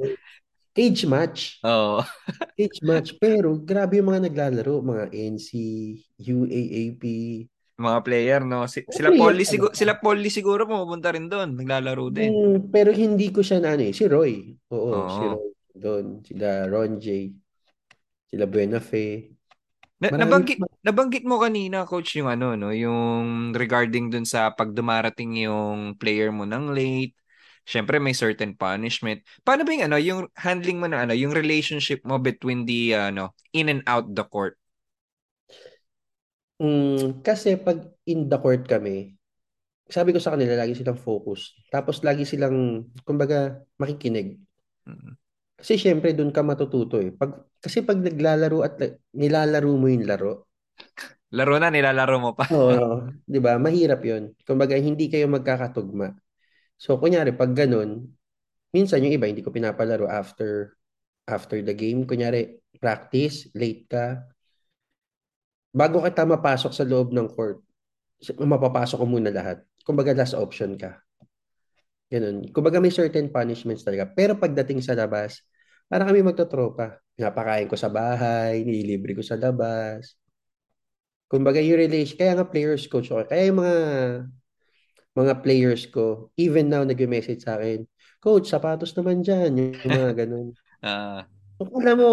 [0.77, 1.41] Cage match.
[1.65, 2.05] Oo.
[2.53, 3.17] Cage match.
[3.17, 4.85] Pero grabe yung mga naglalaro.
[4.85, 5.51] Mga NC,
[6.21, 7.03] UAAP.
[7.77, 8.65] Mga player, no?
[8.65, 12.33] Si, sila Paul siguro, sila Paul siguro pumunta rin doon, naglalaro din.
[12.33, 13.93] Hmm, pero hindi ko siya na ano eh.
[13.93, 14.57] Si Roy.
[14.73, 15.13] Oo, Oo.
[15.13, 16.25] si Roy doon.
[16.25, 17.31] Sila Ron J.
[18.27, 19.37] Sila Buenafe.
[19.97, 25.41] Na, nabanggit nabanggit mo kanina coach yung ano no, yung regarding dun sa pag dumarating
[25.49, 27.17] yung player mo ng late.
[27.67, 29.25] Syempre may certain punishment.
[29.41, 33.33] Paano ba yung ano, yung handling mo na ano, yung relationship mo between the ano,
[33.57, 34.61] in and out the court?
[36.57, 39.17] Mm, kasi pag in the court kami,
[39.87, 41.55] sabi ko sa kanila, lagi silang focus.
[41.71, 44.41] Tapos lagi silang, kumbaga, makikinig.
[45.57, 47.15] Kasi syempre, doon ka matututo eh.
[47.15, 48.77] Pag, kasi pag naglalaro at
[49.17, 50.51] nilalaro mo yung laro.
[51.37, 52.47] Laro na, nilalaro mo pa.
[52.55, 53.59] Oo, di ba?
[53.59, 56.15] Mahirap yon Kumbaga, hindi kayo magkakatugma.
[56.79, 58.15] So, kunyari, pag ganun,
[58.71, 60.79] minsan yung iba, hindi ko pinapalaro after
[61.27, 62.07] after the game.
[62.07, 64.23] Kunyari, practice, late ka,
[65.77, 67.61] bago kita mapasok sa loob ng court,
[68.41, 69.61] mapapasok ko muna lahat.
[69.85, 70.97] Kumbaga last option ka.
[72.09, 72.49] Ganun.
[72.49, 74.09] Kumbaga may certain punishments talaga.
[74.09, 75.45] Pero pagdating sa labas,
[75.85, 76.97] para kami magtotropa.
[77.13, 80.17] Pinapakain ko sa bahay, nililibre ko sa labas.
[81.29, 83.29] Kumbaga yung relation, kaya nga players coach ako.
[83.29, 83.77] Kaya yung mga
[85.17, 87.89] mga players ko, even now nag-message sa akin,
[88.27, 89.55] Coach, sapatos naman dyan.
[89.55, 90.51] Yung mga ganun.
[90.83, 91.23] uh,
[91.63, 92.09] Kung alam mo,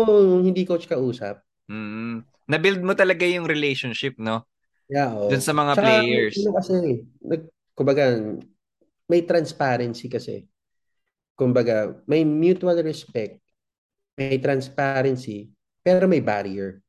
[0.45, 4.48] hindi coach ka usap, mm, na-build mo talaga yung relationship, no?
[4.92, 5.32] Yeah, oh.
[5.32, 6.36] Dun sa mga Tsaka, players.
[6.44, 6.76] Ano kasi,
[7.24, 7.42] nag,
[7.74, 8.04] kumbaga,
[9.08, 10.46] may transparency kasi.
[11.34, 13.42] Kumbaga, may mutual respect,
[14.20, 15.50] may transparency,
[15.82, 16.80] pero may barrier.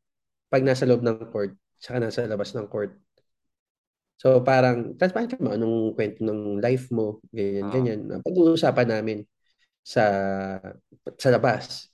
[0.52, 2.94] Pag nasa loob ng court, saka nasa labas ng court.
[4.20, 7.72] So parang transparent ka mo anong kwento ng life mo, ganyan, oh.
[7.72, 8.00] ganyan.
[8.22, 9.18] Pag-uusapan namin
[9.84, 10.04] sa
[11.18, 11.90] sa labas.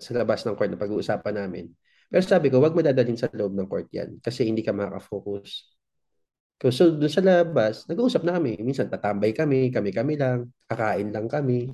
[0.00, 1.70] Sa labas ng court na pag-uusapan namin.
[2.10, 5.78] Pero sabi ko, wag mo dadalhin sa loob ng court yan kasi hindi ka makaka-focus.
[6.60, 8.60] So, doon sa labas, nag-uusap na kami.
[8.60, 11.72] Minsan, tatambay kami, kami-kami lang, kakain lang kami.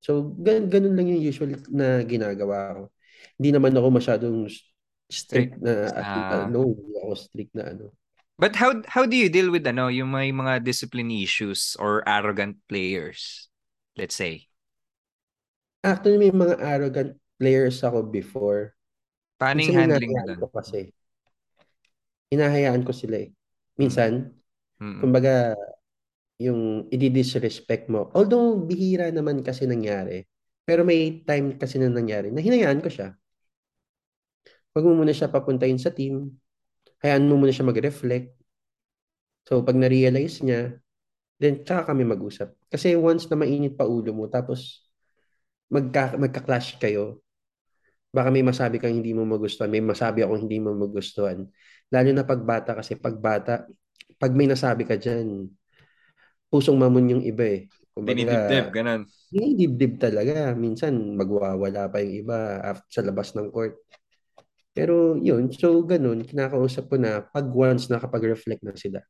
[0.00, 2.82] So, gan ganun lang yung usual na ginagawa ko.
[3.36, 4.48] Hindi naman ako masyadong
[5.10, 7.90] strict na, uh, no, hindi ako strict na ano.
[8.38, 12.60] But how how do you deal with ano, yung may mga discipline issues or arrogant
[12.68, 13.48] players?
[13.96, 14.46] Let's say.
[15.80, 18.75] Actually, may mga arrogant players ako before.
[19.36, 20.38] Paano yung handling mo doon?
[20.40, 20.92] Ko kasi.
[22.32, 23.30] Hinahayaan ko sila eh.
[23.76, 24.32] Minsan,
[24.80, 25.00] mm-hmm.
[25.04, 25.54] kumbaga,
[26.40, 28.12] yung i-disrespect mo.
[28.12, 30.24] Although, bihira naman kasi nangyari.
[30.66, 33.14] Pero may time kasi na nangyari na hinayaan ko siya.
[34.74, 36.36] Huwag mo muna siya papuntahin sa team
[37.06, 38.32] hayaan mo muna siya mag-reflect.
[39.46, 40.74] So, pag na-realize niya,
[41.38, 42.56] then tsaka kami mag-usap.
[42.66, 44.88] Kasi once na mainit pa ulo mo, tapos
[45.70, 47.22] magka, magka-clash kayo,
[48.16, 51.44] baka may masabi kang hindi mo magustuhan, may masabi ako hindi mo magustuhan.
[51.92, 53.68] Lalo na pagbata kasi pagbata,
[54.16, 55.44] pag may nasabi ka dyan,
[56.48, 57.68] pusong mamon yung iba eh.
[57.92, 59.00] Kumbaga, Dinidibdib, ganun.
[59.28, 60.56] Dinidibdib talaga.
[60.56, 63.76] Minsan, magwawala pa yung iba after, sa labas ng court.
[64.72, 69.00] Pero yun, so ganun, kinakausap ko na pag once nakapag-reflect na sila.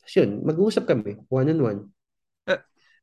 [0.00, 1.88] Tapos yun, mag-uusap kami, one-on-one.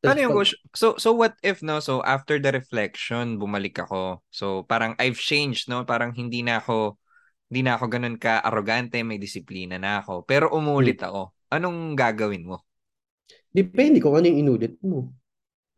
[0.04, 0.36] Ano yung
[0.76, 1.80] So, so what if, no?
[1.80, 4.20] So, after the reflection, bumalik ako.
[4.28, 5.88] So, parang I've changed, no?
[5.88, 7.00] Parang hindi na ako,
[7.48, 10.28] hindi na ako ganun ka-arrogante, may disiplina na ako.
[10.28, 11.08] Pero umulit hmm.
[11.08, 11.22] ako.
[11.56, 12.68] Anong gagawin mo?
[13.54, 15.13] Depende kung ano yung inulit mo.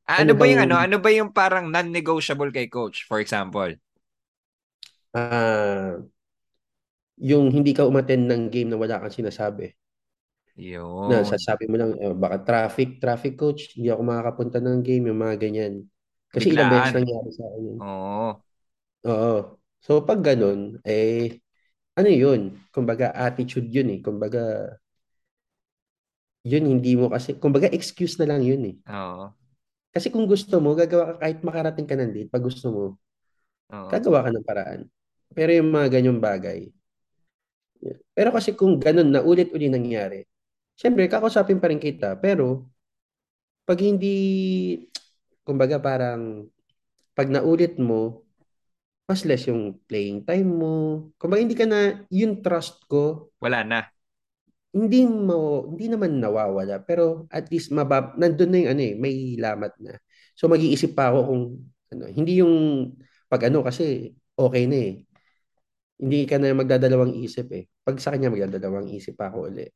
[0.09, 0.75] Ah, ano, ano ba yung ano?
[0.77, 3.73] Ano ba yung parang non-negotiable kay coach, for example?
[5.15, 6.03] uh,
[7.15, 9.71] yung hindi ka umattend ng game na wala kang sinasabi.
[10.55, 11.11] Yun.
[11.11, 15.21] Na sasabi mo lang, eh, baka traffic, traffic coach, hindi ako makakapunta ng game, yung
[15.21, 15.73] mga ganyan.
[16.33, 16.57] Kasi Biglaan.
[16.57, 17.79] ilang beses nangyari sa akin yun.
[17.79, 18.41] Oo.
[19.05, 19.59] Oo.
[19.85, 21.37] So, pag ganun, eh,
[21.99, 22.41] ano yun?
[22.73, 23.99] Kumbaga, attitude yun eh.
[24.01, 24.41] Kumbaga,
[26.45, 28.75] yun hindi mo kasi, kumbaga, excuse na lang yun eh.
[28.87, 29.35] Oo.
[29.93, 32.83] Kasi kung gusto mo, gagawa ka kahit makarating ka ng date, pag gusto mo,
[33.69, 33.89] Oo.
[33.91, 34.81] gagawa ka ng paraan.
[35.37, 36.59] Pero yung mga ganyang bagay.
[38.15, 40.23] Pero kasi kung ganun na ulit-uli nangyari,
[40.75, 42.19] syempre, kakausapin pa rin kita.
[42.19, 42.69] Pero,
[43.65, 44.15] pag hindi,
[45.41, 46.47] kumbaga parang,
[47.17, 48.23] pag naulit mo,
[49.05, 50.75] mas less yung playing time mo.
[51.17, 53.31] Kumbaga hindi ka na, yung trust ko.
[53.39, 53.79] Wala na.
[54.75, 56.83] Hindi mo, hindi naman nawawala.
[56.83, 59.93] Pero at least, mabab, nandun na yung ano eh, may lamat na.
[60.35, 61.43] So mag-iisip pa ako kung,
[61.95, 62.55] ano, hindi yung,
[63.31, 64.93] pag ano kasi, okay na eh
[65.99, 67.63] hindi ka na magdadalawang isip eh.
[67.83, 69.67] Pag sa kanya magdadalawang isip ako uli.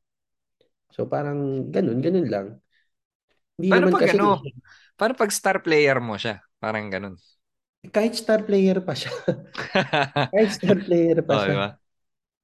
[0.90, 2.46] So parang ganun, ganun lang.
[3.56, 4.28] Hindi Paano naman pag kasi ano?
[4.98, 6.42] Paano pag star player mo siya?
[6.60, 7.14] Parang ganun.
[7.88, 9.12] Kahit star player pa siya.
[10.32, 11.54] Kahit star player pa oh, siya.
[11.56, 11.70] Diba?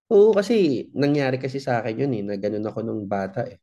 [0.06, 3.58] Oo, kasi nangyari kasi sa akin yun eh, na ganun ako nung bata eh.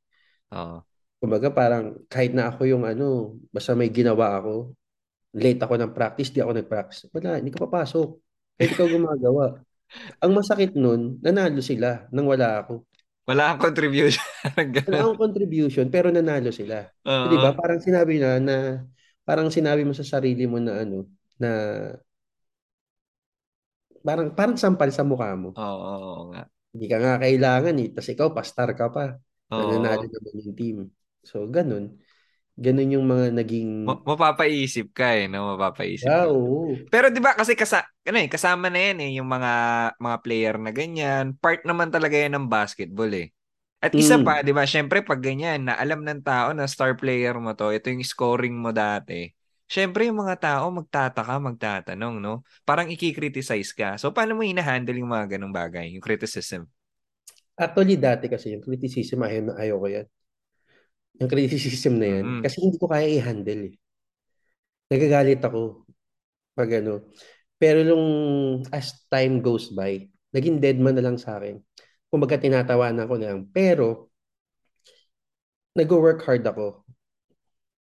[0.54, 0.84] Oo.
[1.18, 4.76] Kumbaga parang kahit na ako yung ano, basta may ginawa ako,
[5.34, 7.10] late ako ng practice, di ako nag-practice.
[7.16, 8.10] Wala, hindi ka papasok.
[8.60, 9.46] Kahit ikaw gumagawa.
[10.20, 12.86] Ang masakit nun, nanalo sila nang wala ako.
[13.24, 14.24] Wala kang contribution.
[14.88, 16.84] wala akong contribution, pero nanalo sila.
[17.08, 17.32] Uh-huh.
[17.32, 17.56] Di ba?
[17.56, 18.56] Parang sinabi na, na,
[19.24, 21.08] parang sinabi mo sa sarili mo na ano,
[21.40, 21.50] na
[24.04, 25.56] parang parang sampal sa mukha mo.
[25.56, 26.44] Oo, oo, oo nga.
[26.76, 27.88] Hindi ka nga kailangan eh.
[27.96, 29.16] Tapos ikaw, pastar ka pa.
[29.56, 29.60] Oo.
[29.72, 30.78] Nananalo naman yung team.
[31.24, 31.96] So, ganun.
[32.54, 33.90] Ganun yung mga naging...
[33.90, 35.58] Ma- mapapaisip ka eh, no?
[35.58, 36.78] Mapapaisip yeah, Oo.
[36.94, 39.54] Pero di ba kasi kasa, ano eh, kasama na yan eh, yung mga
[39.98, 41.34] mga player na ganyan.
[41.42, 43.34] Part naman talaga yan ng basketball eh.
[43.84, 44.24] At isa mm.
[44.24, 47.74] pa, di ba, syempre pag ganyan, na alam ng tao na star player mo to,
[47.74, 49.34] ito yung scoring mo dati.
[49.68, 52.46] Syempre yung mga tao magtataka, magtatanong, no?
[52.64, 53.98] Parang iki-criticize ka.
[53.98, 56.70] So paano mo hinahandle yung mga ganong bagay, yung criticism?
[57.58, 60.08] Actually, dati kasi yung criticism, ayaw na ayaw ko yan.
[61.22, 62.26] Yung criticism na yan.
[62.26, 62.42] Mm.
[62.42, 63.76] Kasi hindi ko kaya i-handle eh.
[64.90, 65.86] Nagagalit ako
[66.58, 67.10] pag ano.
[67.62, 68.08] Pero nung
[68.74, 71.62] as time goes by, naging dead man na lang sa akin.
[72.10, 73.42] Kumbaga tinatawanan ko na lang.
[73.50, 74.10] Pero,
[75.74, 76.86] nag-work hard ako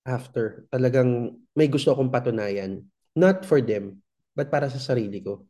[0.05, 0.65] after.
[0.73, 2.85] Talagang may gusto akong patunayan.
[3.13, 4.01] Not for them,
[4.33, 5.45] but para sa sarili ko.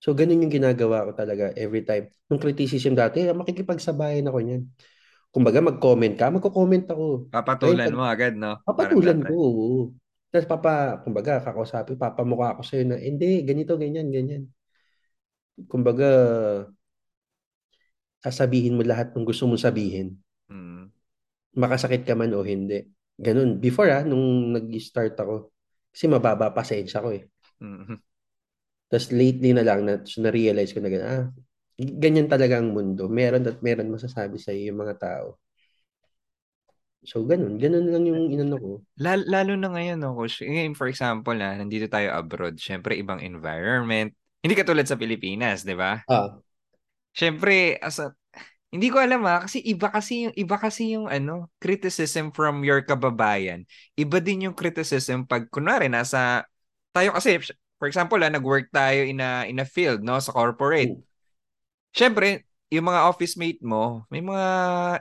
[0.00, 2.08] So, ganun yung ginagawa ko talaga every time.
[2.28, 4.64] Nung criticism dati, makikipagsabayan ako niyan
[5.30, 7.30] kumbaga mag-comment ka, magko-comment ako.
[7.30, 8.58] Papatulan Ay, mo agad, no?
[8.66, 9.38] Papatulan ko.
[10.30, 14.46] Tapos papa, kumbaga, kakausapin, papamukha ako sa'yo na, hindi, ganito, ganyan, ganyan.
[15.66, 16.06] Kumbaga,
[18.22, 20.18] sasabihin mo lahat ng gusto mong sabihin.
[20.46, 20.90] Mm.
[21.56, 22.86] Makasakit ka man o hindi.
[23.18, 23.58] Ganun.
[23.58, 25.50] Before ah, nung nag-start ako,
[25.90, 27.26] kasi mababa pasensya ko eh.
[27.58, 27.98] Mm-hmm.
[28.90, 31.26] Tapos lately na lang, na, na-realize ko na gano'n, ah,
[31.80, 33.08] ganyan talaga ang mundo.
[33.08, 35.40] Meron at meron masasabi sa iyo yung mga tao.
[37.00, 37.56] So, ganun.
[37.56, 38.70] Ganun lang yung inano ko.
[39.00, 40.44] Lalo, lalo na ngayon, no, coach.
[40.44, 44.12] Ngayon, for example, na nandito tayo abroad, syempre, ibang environment.
[44.44, 46.04] Hindi katulad sa Pilipinas, di ba?
[46.04, 46.36] Ah.
[47.16, 48.12] Syempre, as a,
[48.70, 52.86] hindi ko alam ha, kasi iba kasi yung iba kasi yung ano, criticism from your
[52.86, 53.66] kababayan.
[53.98, 56.46] Iba din yung criticism pag kunwari nasa
[56.94, 57.42] tayo kasi
[57.82, 60.94] for example, ah, nag-work tayo in a in a field, no, sa corporate.
[60.94, 61.09] Hmm.
[61.90, 64.46] Syempre, yung mga office mate mo, may mga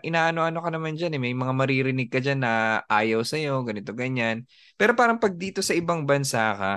[0.02, 1.22] inaano-ano ka naman dyan eh.
[1.22, 4.50] May mga maririnig ka dyan na ayaw sa'yo, ganito, ganyan.
[4.74, 6.72] Pero parang pag dito sa ibang bansa ka,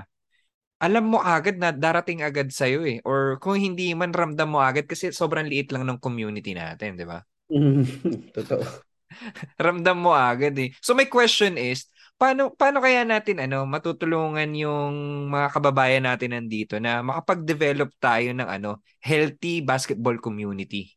[0.82, 2.98] alam mo agad na darating agad sa'yo eh.
[3.08, 7.06] Or kung hindi man ramdam mo agad kasi sobrang liit lang ng community natin, di
[7.08, 7.24] ba?
[8.36, 8.64] Totoo.
[9.64, 10.72] ramdam mo agad eh.
[10.80, 16.78] So my question is, paano paano kaya natin ano matutulungan yung mga kababayan natin nandito
[16.78, 20.94] na makapag-develop tayo ng ano healthy basketball community?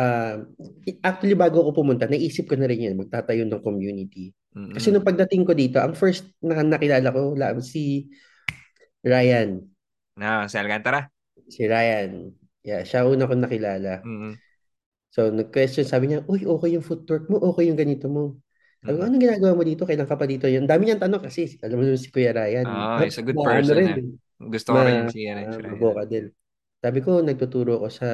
[0.00, 0.48] Uh,
[1.04, 4.32] actually bago ako pumunta, naisip ko na rin yan magtatayo ng community.
[4.56, 4.74] Mm-hmm.
[4.74, 8.08] Kasi nung pagdating ko dito, ang first na nakilala ko lang si
[9.04, 9.60] Ryan.
[10.16, 11.12] Na, si Alcantara?
[11.46, 12.32] Si Ryan.
[12.64, 14.00] Yeah, siya una ko nakilala.
[14.04, 14.32] Mm-hmm.
[15.10, 18.38] So, nag-question, sabi niya, uy, okay yung footwork mo, okay yung ganito mo.
[18.80, 19.84] Sabi ko, anong ginagawa mo dito?
[19.84, 20.48] Kailan ka pa dito?
[20.48, 22.64] Yung dami niyang tanong kasi, alam mo si Kuya Ryan.
[22.64, 23.76] Oh, he's a good person.
[23.76, 24.04] Ano rin, eh.
[24.40, 26.08] Gusto ko rin si, Ryan.
[26.08, 26.26] din.
[26.80, 28.08] Sabi ko, nagtuturo ako sa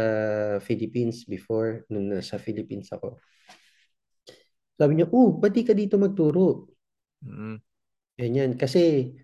[0.58, 3.22] Philippines before, nung nasa Philippines ako.
[4.74, 6.66] Sabi niya, oh, ba't di ka dito magturo?
[7.22, 7.62] Mm.
[8.18, 8.50] Ganyan.
[8.58, 9.14] Kasi,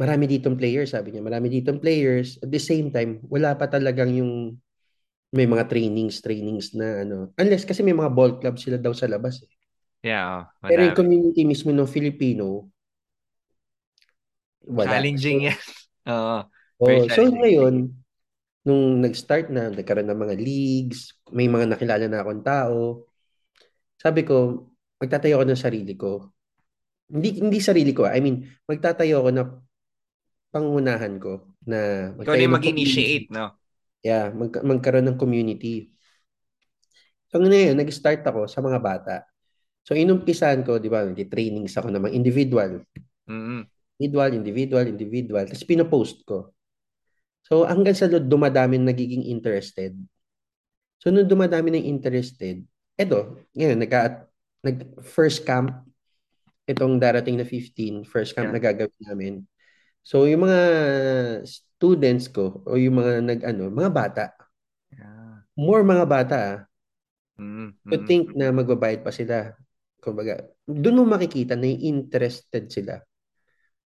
[0.00, 1.20] marami ditong players, sabi niya.
[1.20, 2.40] Marami ditong players.
[2.40, 4.56] At the same time, wala pa talagang yung
[5.36, 7.36] may mga trainings, trainings na ano.
[7.36, 9.55] Unless kasi may mga ball club sila daw sa labas eh.
[10.06, 10.46] Yeah.
[10.62, 12.70] Oh, Pero yung community mismo ng Filipino,
[14.62, 14.94] wala.
[14.94, 15.58] Challenging yan.
[16.14, 16.38] Oo.
[16.76, 17.90] Oh, so ngayon,
[18.62, 23.08] nung nag-start na, nagkaroon ng mga leagues, may mga nakilala na akong tao,
[23.98, 24.68] sabi ko,
[25.02, 26.30] magtatayo ako ng sarili ko.
[27.10, 29.44] Hindi hindi sarili ko, I mean, magtatayo ako na
[30.52, 33.56] pangunahan ko na Ikaw na mag-initiate, no?
[34.04, 35.90] Yeah, mag magkaroon ng community.
[37.32, 39.26] So ngayon, nag-start ako sa mga bata.
[39.86, 42.82] So inumpisan ko, di ba, nag-trainings ako ng mga individual.
[43.30, 43.60] Mm-hmm.
[44.02, 45.44] Individual, individual, individual.
[45.46, 46.50] Tapos pinopost ko.
[47.46, 49.94] So hanggang sa dumadami nagiging interested.
[50.98, 52.66] So nung dumadami ng interested,
[52.98, 54.26] eto, ngayon, nagka,
[54.66, 55.70] nag, first camp,
[56.66, 58.54] itong darating na 15, first camp yeah.
[58.58, 59.34] na gagawin namin.
[60.02, 60.60] So yung mga
[61.46, 64.24] students ko, o yung mga nag, ano, mga bata.
[64.90, 65.46] Yeah.
[65.54, 66.40] More mga bata,
[67.38, 67.86] mm-hmm.
[67.86, 69.54] to think na magbabayad pa sila
[70.06, 70.38] kumbaga,
[70.70, 73.02] doon mo makikita na interested sila.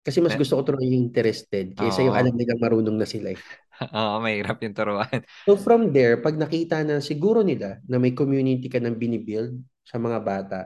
[0.05, 3.41] Kasi mas gusto ko turuan yung interested kaysa yung alam nilang marunong na sila eh.
[3.97, 5.21] Oo, mahirap yung turuan.
[5.49, 9.57] So from there, pag nakita na siguro nila na may community ka nang binibuild
[9.89, 10.61] sa mga bata,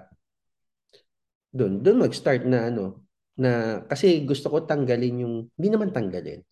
[1.55, 3.07] doon, doon mag-start na ano,
[3.39, 6.43] na kasi gusto ko tanggalin yung, hindi naman tanggalin.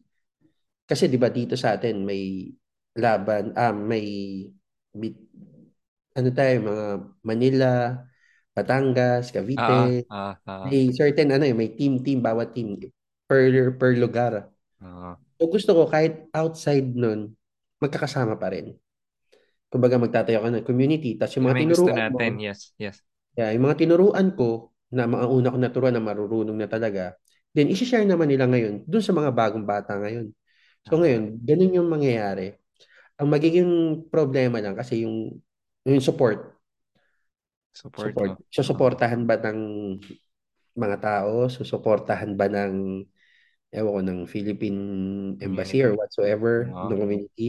[0.86, 2.50] Kasi 'di ba dito sa atin may
[2.98, 4.07] laban, ah, may
[6.18, 6.86] ano tayo, mga
[7.24, 7.70] Manila,
[8.53, 10.05] Batangas, Cavite.
[10.12, 10.64] Ah, ah, ah.
[10.68, 12.76] May certain ano eh, may team-team, bawat team
[13.24, 14.53] per, per lugar.
[14.78, 15.16] Ah.
[15.40, 17.32] So gusto ko kahit outside nun,
[17.80, 18.76] magkakasama pa rin.
[19.72, 21.16] Kumbaga magtatayo ka ng community.
[21.16, 22.32] Tapos yung mga may tinuruan natin.
[22.36, 22.44] mo.
[22.44, 23.00] Yes, yes.
[23.32, 27.16] Yeah, yung mga tinuruan ko na mga una ko naturuan na marurunong na talaga,
[27.57, 30.28] then isi-share naman nila ngayon dun sa mga bagong bata ngayon.
[30.84, 32.53] So ngayon, ganun yung mangyayari.
[33.16, 33.70] Ang magiging
[34.12, 35.40] problema lang kasi yung
[35.88, 36.51] yung support
[37.72, 38.12] Support.
[38.12, 38.30] Support.
[38.52, 39.60] So, suportahan ba ng
[40.76, 41.48] mga tao?
[41.48, 43.04] Susuportahan ba ng
[43.72, 44.80] ewan ko, ng Philippine
[45.40, 45.88] Embassy community.
[45.88, 46.92] or whatsoever wow.
[46.92, 47.48] ng community?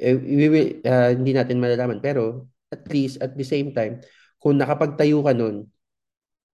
[0.00, 2.00] Eh, we will, uh, hindi natin malalaman.
[2.00, 4.00] Pero at least, at the same time,
[4.40, 5.68] kung nakapagtayo ka nun,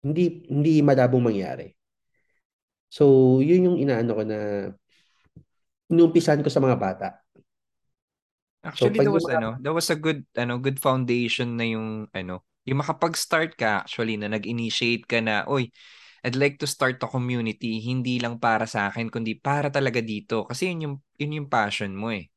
[0.01, 1.69] hindi, hindi malabong mangyari.
[2.89, 4.39] So, yun yung inaano ko na
[5.93, 7.07] inumpisan ko sa mga bata.
[8.65, 9.37] Actually, so, that was mga...
[9.37, 14.17] ano, that was a good ano, good foundation na yung ano, yung makapag-start ka actually
[14.17, 15.69] na nag-initiate ka na, oy,
[16.25, 20.49] I'd like to start a community hindi lang para sa akin kundi para talaga dito
[20.49, 22.27] kasi yun yung yun yung passion mo eh.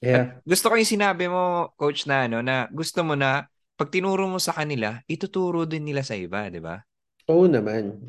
[0.00, 0.14] Yeah.
[0.14, 4.28] At gusto ko yung sinabi mo coach na ano na gusto mo na pag tinuro
[4.30, 6.78] mo sa kanila, ituturo din nila sa iba, di ba?
[7.30, 8.02] Oo naman.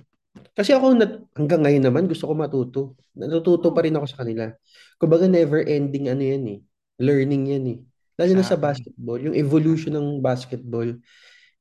[0.57, 2.81] Kasi ako nat- hanggang ngayon naman gusto ko matuto.
[3.17, 4.49] Natututo pa rin ako sa kanila.
[4.97, 6.59] Kumbaga never ending ano yan eh.
[7.01, 7.77] Learning yan eh.
[8.17, 10.89] Lalo na sa basketball, yung evolution ng basketball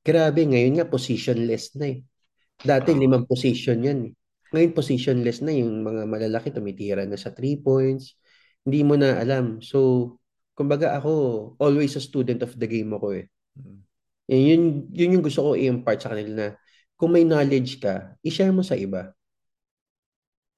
[0.03, 1.99] Grabe, ngayon nga positionless na eh.
[2.63, 2.99] Dati oh.
[2.99, 4.13] limang position yan eh.
[4.53, 8.19] Ngayon positionless na yung mga malalaki tumitira na sa three points.
[8.67, 9.63] Hindi mo na alam.
[9.63, 10.19] So,
[10.59, 11.13] kumbaga ako,
[11.63, 13.27] always a student of the game ako eh.
[13.57, 13.81] Mm.
[14.33, 16.49] Yun, yun yung gusto ko i-impart sa kanila na
[16.99, 19.11] kung may knowledge ka, i-share mo sa iba.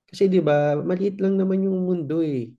[0.08, 2.52] Kasi 'di ba, maliit lang naman yung mundo eh.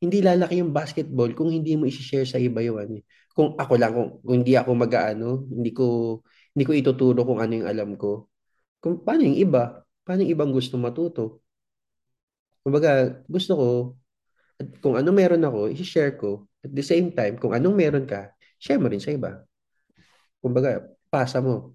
[0.00, 2.62] Hindi lalaki yung basketball kung hindi mo i-share sa iba.
[2.62, 3.02] Eh.
[3.34, 5.84] Kung ako lang kung, kung hindi ako mag-aano, hindi ko
[6.54, 8.30] hindi ko ituturo kung ano yung alam ko.
[8.78, 9.82] Kung paano yung iba?
[10.06, 11.42] Paano yung ibang gusto matuto?
[12.62, 13.68] Kumbaga, gusto ko
[14.60, 16.46] at kung ano meron ako, i-share ko.
[16.62, 18.30] At the same time, kung anong meron ka,
[18.62, 19.42] share mo rin sa iba.
[20.38, 20.80] Kumbaga,
[21.10, 21.74] pasa mo.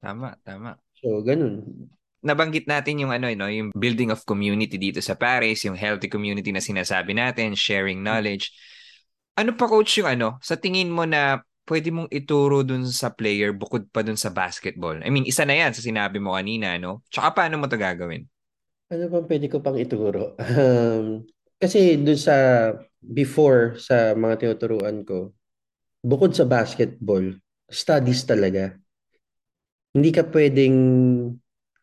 [0.00, 0.80] Tama, tama.
[0.96, 1.86] So, ganun.
[2.24, 6.50] Nabanggit natin yung ano, no, yung building of community dito sa Paris, yung healthy community
[6.50, 8.50] na sinasabi natin, sharing knowledge.
[9.36, 13.52] Ano pa coach yung ano, sa tingin mo na pwede mong ituro dun sa player
[13.52, 14.96] bukod pa dun sa basketball?
[15.04, 17.04] I mean, isa na yan sa sinabi mo kanina, no?
[17.12, 18.24] Tsaka paano mo to gagawin?
[18.88, 20.32] Ano bang pwede ko pang ituro?
[20.40, 21.28] Um,
[21.60, 22.36] kasi dun sa
[23.04, 25.36] before sa mga tinuturuan ko,
[26.00, 27.36] bukod sa basketball,
[27.68, 28.72] studies talaga.
[29.92, 30.76] Hindi ka pwedeng,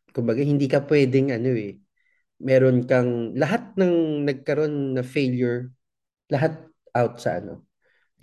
[0.09, 1.77] kumbaga, hindi ka pwedeng ano eh,
[2.41, 5.69] meron kang, lahat ng nagkaroon na failure,
[6.33, 7.65] lahat out sa ano.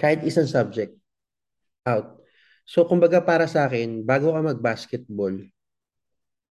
[0.01, 0.97] Kahit isang subject,
[1.87, 2.23] out.
[2.65, 5.35] So, kumbaga para sa akin, bago ka mag-basketball,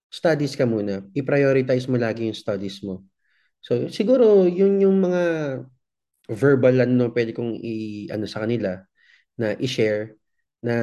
[0.08, 1.04] studies ka muna.
[1.14, 3.04] I-prioritize mo lagi yung studies mo.
[3.62, 5.22] So, siguro, yun yung mga
[6.28, 8.76] verbal ano pwede kong i ano sa kanila
[9.40, 10.20] na i-share
[10.60, 10.76] na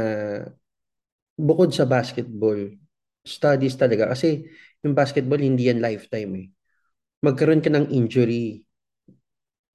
[1.38, 2.58] bukod sa basketball
[3.22, 4.48] studies talaga kasi
[4.82, 6.48] yung basketball hindi yan lifetime eh.
[7.26, 8.66] Magkaroon ka ng injury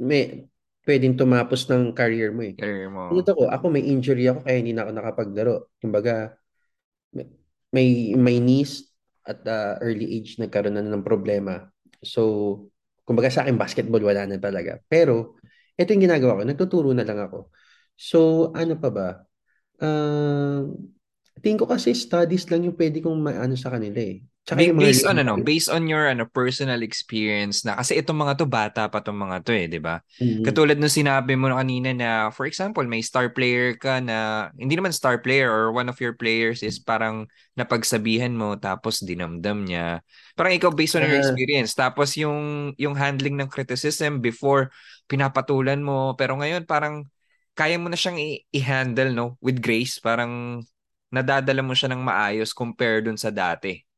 [0.00, 0.49] may
[0.84, 2.54] pwedeng tumapos ng career mo eh.
[2.56, 3.12] Career mo.
[3.12, 5.56] Dito ko, ako may injury ako kaya hindi na ako nakapaglaro.
[5.78, 6.34] Kumbaga
[7.70, 8.90] may may knees
[9.22, 11.70] at uh, early age nagkaroon na ng problema.
[12.00, 12.22] So
[13.10, 14.78] Kumbaga sa akin, basketball wala na talaga.
[14.86, 15.34] Pero,
[15.74, 16.42] ito yung ginagawa ko.
[16.46, 17.50] Nagtuturo na lang ako.
[17.98, 18.18] So,
[18.54, 19.08] ano pa ba?
[19.82, 20.70] Uh,
[21.42, 24.22] tingin ko kasi studies lang yung pwede kong maano sa kanila eh.
[24.50, 28.34] Tsaka yung based on ano, based on your ano personal experience na kasi itong mga
[28.34, 30.02] to bata pa tong mga to eh, 'di ba?
[30.18, 30.42] Mm-hmm.
[30.42, 34.90] Katulad nung sinabi mo kanina na for example, may star player ka na hindi naman
[34.90, 40.02] star player or one of your players is parang napagsabihan mo tapos dinamdam niya.
[40.34, 44.74] Parang ikaw based on uh, your experience tapos yung yung handling ng criticism before
[45.06, 47.06] pinapatulan mo pero ngayon parang
[47.54, 50.58] kaya mo na siyang i- i-handle no with grace, parang
[51.14, 53.89] nadadala mo siya ng maayos compare dun sa dati.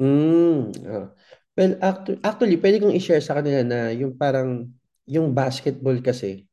[0.00, 1.12] Mm, ah.
[1.52, 4.72] Well, actu actually, pwede kong i-share sa kanila na yung parang,
[5.04, 6.48] yung basketball kasi,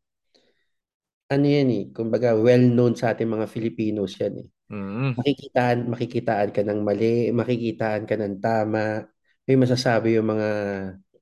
[1.31, 4.47] ano yan eh, kumbaga well-known sa ating mga Filipinos yan eh.
[4.67, 5.15] Mm.
[5.15, 9.07] Makikitaan, makikitaan ka ng mali, makikitaan ka ng tama,
[9.47, 10.49] may masasabi yung mga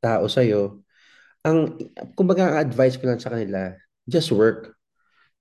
[0.01, 0.82] tao sa'yo.
[1.45, 1.78] Ang,
[2.17, 3.78] kumbaga, ang advice ko lang sa kanila,
[4.09, 4.73] just work.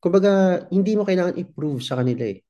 [0.04, 2.44] Kumbaga, hindi mo kailangan i-prove sa kanila eh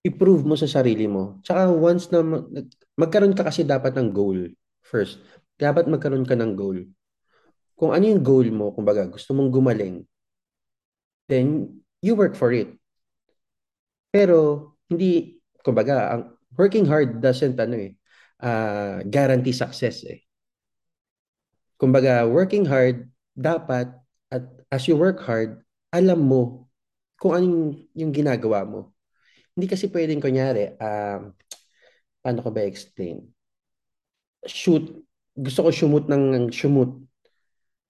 [0.00, 1.40] i-prove mo sa sarili mo.
[1.44, 2.24] Tsaka once na
[3.00, 4.52] magkaroon ka kasi dapat ng goal
[4.84, 5.24] first.
[5.56, 6.84] Dapat magkaroon ka ng goal.
[7.80, 10.04] Kung ano yung goal mo, kumbaga gusto mong gumaling,
[11.32, 12.68] then you work for it.
[14.12, 16.22] Pero hindi, kumbaga, ang
[16.58, 17.96] working hard doesn't ano eh,
[18.44, 20.20] uh, guarantee success eh.
[21.80, 23.88] Kumbaga, working hard, dapat,
[24.28, 26.68] at as you work hard, alam mo
[27.16, 28.92] kung anong yung ginagawa mo.
[29.56, 31.32] Hindi kasi pwedeng kunyari, um,
[32.20, 33.24] paano ko ba explain?
[34.44, 35.04] Shoot,
[35.36, 36.96] gusto ko shumut ng shumut.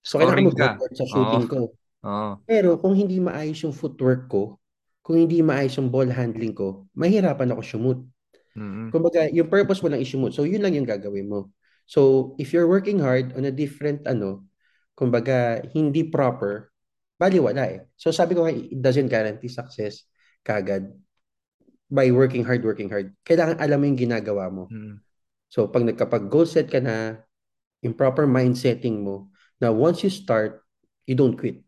[0.00, 1.50] So, kailangan ko mag sa shooting oh.
[1.50, 1.60] ko.
[2.00, 2.32] Oh.
[2.48, 4.56] Pero kung hindi maayos yung footwork ko,
[5.04, 8.00] kung hindi maayos yung ball handling ko, mahirapan ako shumut.
[8.56, 8.88] Mm-hmm.
[8.90, 10.32] Kumbaga, yung purpose mo lang i-shumut.
[10.32, 11.52] So, yun lang yung gagawin mo.
[11.84, 14.46] So, if you're working hard on a different, ano,
[14.96, 16.72] kumbaga, hindi proper,
[17.20, 17.80] bali wala eh.
[17.98, 20.08] So, sabi ko nga, it doesn't guarantee success
[20.40, 20.88] kagad
[21.91, 24.70] by working hard, working hard, kailangan alam mo yung ginagawa mo.
[24.70, 25.03] Hmm.
[25.51, 27.26] So, pag nagkapag goal set ka na,
[27.82, 29.28] yung proper mind setting mo,
[29.59, 30.62] na once you start,
[31.05, 31.66] you don't quit.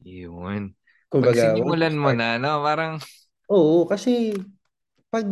[0.00, 0.72] Yun.
[1.12, 2.64] Kumbaga, pag sinimulan mo na, no?
[2.64, 2.96] Parang...
[3.52, 4.34] Oo, kasi
[5.12, 5.28] pag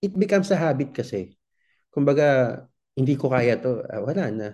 [0.00, 1.36] it becomes a habit kasi,
[1.92, 2.58] kumbaga,
[2.96, 4.48] hindi ko kaya to, ah, wala na.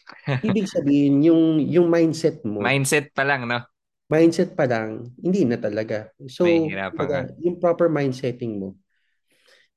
[0.48, 2.64] Ibig sabihin, yung, yung mindset mo.
[2.64, 3.62] Mindset pa lang, no?
[4.10, 6.10] Mindset pa lang, hindi na talaga.
[6.26, 8.74] So, kumbaga, yung proper mindsetting mo.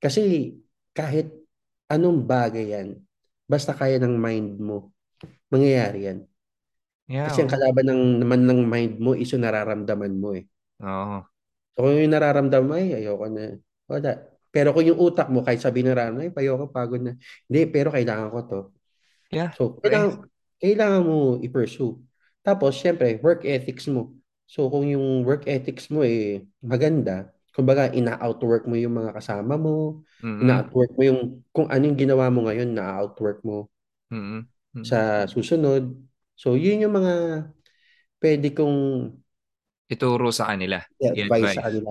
[0.02, 0.58] Kasi
[0.90, 1.30] kahit
[1.86, 2.98] anong bagay yan,
[3.46, 4.90] basta kaya ng mind mo,
[5.54, 6.20] mangyayari yan.
[7.06, 10.50] Yeah, Kasi ang kalaban ng, naman ng mind mo is yung nararamdaman mo eh.
[10.82, 11.22] Oo.
[11.78, 13.54] So kung yung nararamdaman mo, ay, ayoko na.
[13.86, 14.12] Wala.
[14.50, 17.14] Pero kung yung utak mo, kahit sabi na ram, ay, payoko, pagod na.
[17.46, 18.60] Hindi, pero kailangan ko to.
[19.30, 19.54] Yeah.
[19.54, 20.26] So, kailangan,
[20.58, 22.02] kailangan mo i-pursue.
[22.46, 24.14] Tapos, syempre, work ethics mo.
[24.54, 30.06] So kung yung work ethics mo eh maganda, kumbaga ina-outwork mo yung mga kasama mo,
[30.22, 30.42] mm-hmm.
[30.46, 33.66] ina-outwork mo yung kung ano yung ginawa mo ngayon, na-outwork mo
[34.14, 34.46] mm-hmm.
[34.46, 34.86] Mm-hmm.
[34.86, 35.98] sa susunod.
[36.38, 37.14] So yun yung mga
[38.22, 39.10] pwede kong
[39.90, 40.86] ituro sa kanila.
[41.02, 41.90] I-advise sa kanila.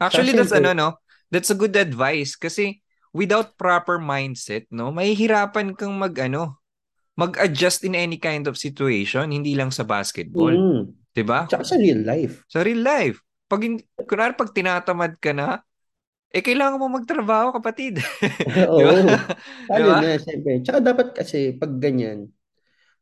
[0.00, 0.88] Actually, that's ano, no?
[1.28, 2.80] That's a good advice kasi
[3.12, 6.64] without proper mindset, no, mahihirapan kang mag, ano,
[7.12, 10.56] mag-adjust in any kind of situation, hindi lang sa basketball.
[10.56, 10.99] Mm.
[11.14, 11.46] 'Di ba?
[11.50, 12.46] Tsaka sa real life.
[12.46, 13.18] Sa real life.
[13.50, 13.66] Pag
[14.06, 15.60] kunwari pag tinatamad ka na,
[16.30, 17.98] eh kailangan mo magtrabaho, kapatid.
[18.70, 18.78] Oo.
[18.78, 19.18] diba?
[19.66, 19.96] diba?
[19.98, 20.62] na, siyempre.
[20.62, 22.30] Tsaka dapat kasi pag ganyan,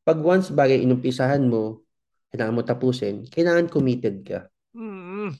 [0.00, 1.84] pag once bagay inumpisahan mo,
[2.32, 4.48] kailangan mo tapusin, kailangan committed ka.
[4.72, 5.36] Mm-hmm.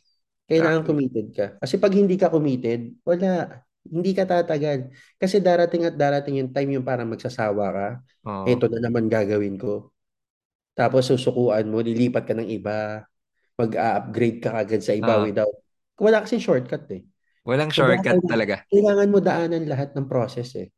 [0.48, 0.88] Kailangan exactly.
[0.92, 1.46] committed ka.
[1.60, 3.64] Kasi pag hindi ka committed, wala.
[3.88, 4.92] Hindi ka tatagal.
[5.16, 7.88] Kasi darating at darating yung time yung parang magsasawa ka.
[8.28, 8.44] Oh.
[8.44, 9.92] Ito na naman gagawin ko.
[10.78, 13.02] Tapos susukuan mo, lilipat ka ng iba,
[13.58, 15.26] mag-upgrade ka agad sa iba oh.
[15.26, 15.50] without...
[15.98, 17.02] Wala kasi shortcut eh.
[17.42, 18.56] Walang shortcut kailangan, talaga.
[18.70, 20.70] Kailangan mo daanan lahat ng process eh.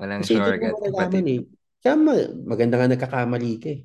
[0.00, 0.80] Walang kasi shortcut.
[0.80, 1.40] Kasi eh.
[1.84, 2.00] Kaya
[2.48, 3.80] maganda nga nagkakamali ka eh.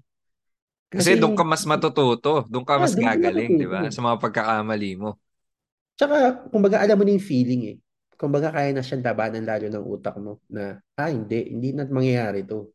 [0.88, 3.92] Kasi, kasi doon ka mas matututo, doon ka ah, mas gagaling, di ba?
[3.92, 5.20] Sa mga pagkakamali mo.
[6.00, 7.78] Tsaka, kumbaga, alam mo na yung feeling eh.
[8.16, 12.48] Kumbaga, kaya na siyang labanan lalo ng utak mo na, ah, hindi, hindi na mangyayari
[12.48, 12.72] to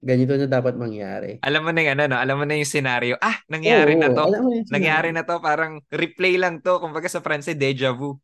[0.00, 1.40] ganito na dapat mangyari.
[1.40, 2.18] Alam mo na yung ano, no?
[2.20, 3.16] alam mo na yung scenario.
[3.18, 4.24] Ah, nangyari Oo, na to.
[4.68, 6.78] Nangyari na to, parang replay lang to.
[6.78, 8.16] Kumbaga sa France, deja vu.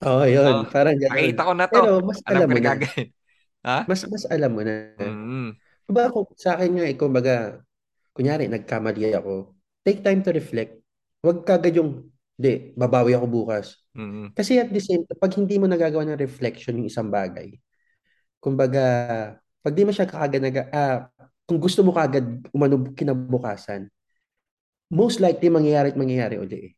[0.00, 0.64] Oo, oh, yun.
[0.64, 1.12] Oh, parang ganun.
[1.12, 1.76] Nakita ko na to.
[1.76, 2.72] Pero mas alam, alam mo na.
[3.68, 3.78] ha?
[3.84, 4.74] Mas, mas alam mo na.
[4.96, 5.46] Mm-hmm.
[5.90, 7.36] Diba ako, sa akin nga, ikaw, baga,
[8.16, 9.52] kunyari, nagkamali ako.
[9.84, 10.80] Take time to reflect.
[11.20, 12.08] Huwag kagad yung,
[12.40, 13.76] hindi, babawi ako bukas.
[13.92, 14.32] Mm-hmm.
[14.32, 17.52] Kasi at the same, pag hindi mo nagagawa ng reflection yung isang bagay,
[18.40, 18.84] kumbaga,
[19.60, 21.08] pag di mo siya kagad nag, ah,
[21.44, 23.88] kung gusto mo kagad umano kinabukasan,
[24.90, 26.72] most likely mangyayari at mangyayari uli eh.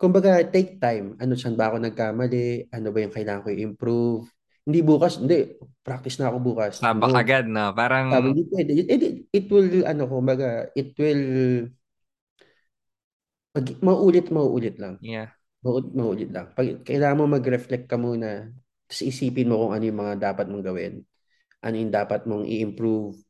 [0.00, 1.12] Kumbaga, take time.
[1.20, 2.72] Ano saan ba ako nagkamali?
[2.72, 4.24] Ano ba yung kailangan ko i-improve?
[4.64, 5.60] Hindi bukas, hindi.
[5.84, 6.80] Practice na ako bukas.
[6.80, 7.20] Sabak no.
[7.20, 7.76] agad, no?
[7.76, 8.08] Parang...
[8.08, 8.70] Sabi, hindi pwede.
[8.80, 11.24] It, it, it will, ano, kumbaga, it will
[13.52, 14.96] mag, maulit, mauulit lang.
[15.04, 15.36] Yeah.
[15.60, 16.48] Mauulit, mauulit lang.
[16.56, 18.48] Pag, kailangan mo mag-reflect ka muna,
[18.88, 21.04] tapos isipin mo kung ano yung mga dapat mong gawin.
[21.60, 23.20] Ano yung dapat mong i-improve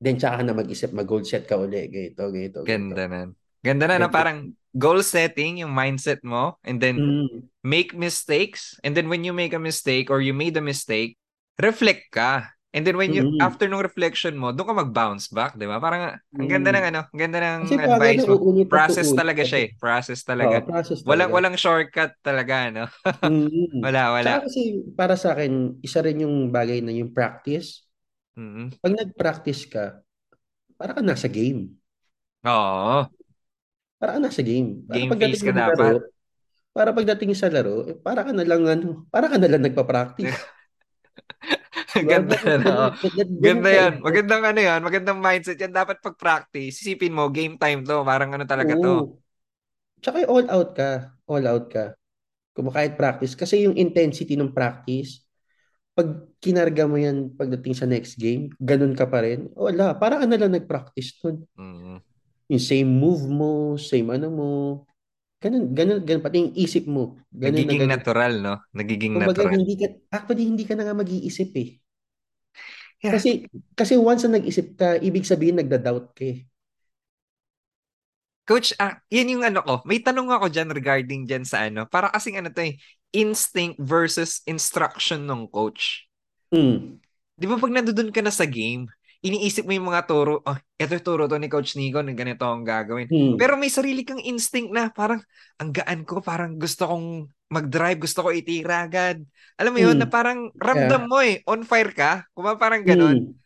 [0.00, 1.84] Then tsaka na mag-isip, mag-goal set ka uli.
[1.92, 3.20] Ganito, ganito, Ganda na.
[3.60, 7.44] Ganda na na parang goal setting yung mindset mo and then mm.
[7.60, 11.20] make mistakes and then when you make a mistake or you made a mistake,
[11.60, 12.48] reflect ka.
[12.70, 13.42] And then when you mm.
[13.42, 15.82] after nung reflection mo, doon ka mag-bounce back, 'di ba?
[15.82, 16.76] Parang ang ganda mm.
[16.78, 18.34] ng ano, ang ganda ng Kasi advice mo.
[18.70, 19.68] Process talaga siya eh.
[19.74, 20.62] Process talaga.
[20.62, 21.10] Oh, process talaga.
[21.10, 22.86] Walang walang shortcut talaga, no?
[23.26, 23.82] mm.
[23.82, 24.30] wala, wala.
[24.38, 27.90] Saka kasi para sa akin, isa rin yung bagay na yung practice
[28.40, 28.66] Mm-hmm.
[28.80, 30.00] Pag nag-practice ka,
[30.80, 31.76] para ka nasa game.
[32.48, 33.04] Oo.
[34.00, 34.80] Para ka nasa game.
[34.88, 35.76] Para game face ka dapat.
[35.76, 36.00] Laro,
[36.70, 40.32] para pagdating sa laro, eh, para ka na lang ano, para ka na lang nagpa-practice.
[42.04, 42.74] Ganda na.
[43.40, 43.92] Ganda yan.
[44.00, 44.80] Magandang ano yan.
[44.80, 45.72] Magandang mindset yan.
[45.74, 46.80] Dapat pag-practice.
[46.80, 48.04] Isipin mo, game time to.
[48.04, 48.82] Parang ano talaga Oo.
[48.82, 48.94] to.
[50.00, 50.90] Tsaka all out ka.
[51.28, 51.92] All out ka.
[52.56, 53.36] Kung kahit practice.
[53.36, 55.24] Kasi yung intensity ng practice,
[55.94, 56.08] pag
[56.40, 60.38] kinarga mo yan pagdating sa next game, ganun ka pa rin, wala, para ka na
[60.40, 61.44] lang nag-practice nun.
[61.58, 61.96] Mm-hmm.
[62.50, 64.50] Yung same move mo, same ano mo,
[65.42, 67.20] ganun, ganun, ganun, pati yung isip mo.
[67.30, 67.94] Ganun Nagiging na ganun.
[68.00, 68.54] natural, no?
[68.72, 69.52] Nagiging Kumbaga, natural.
[69.60, 71.68] Hindi ka, actually, hindi ka na nga mag-iisip eh.
[73.00, 73.16] Yeah.
[73.16, 76.44] Kasi, kasi once na nag-isip ka, ibig sabihin nagda-doubt ka eh.
[78.44, 79.74] Coach, ah, yan yung ano ko.
[79.86, 81.86] May tanong ako dyan regarding dyan sa ano.
[81.86, 82.76] Para kasing ano to eh,
[83.14, 86.10] instinct versus instruction ng coach.
[86.50, 86.98] Mm.
[87.38, 88.90] Di ba pag nandoon ka na sa game,
[89.20, 92.64] iniisip mo yung mga turo, oh, eto yung turo to ni Coach Nico, ganito ang
[92.64, 93.08] gagawin.
[93.08, 93.36] Mm.
[93.36, 95.20] Pero may sarili kang instinct na parang,
[95.60, 99.20] ang gaan ko, parang gusto kong mag-drive, gusto ko itira agad.
[99.60, 100.00] Alam mo yun, mm.
[100.00, 101.10] na parang ramdam yeah.
[101.10, 103.28] mo eh, on fire ka, kuma parang ganon.
[103.28, 103.40] Mm.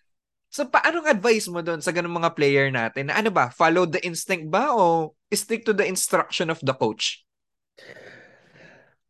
[0.54, 3.10] So, paanong advice mo doon sa ganung mga player natin?
[3.10, 7.26] Na ano ba, follow the instinct ba o stick to the instruction of the coach?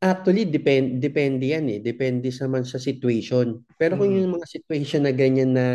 [0.01, 1.85] Actually, depend, depende yan eh.
[1.85, 3.61] Depende sa man sa situation.
[3.77, 4.21] Pero kung hmm.
[4.25, 5.67] yung mga situation na ganyan na,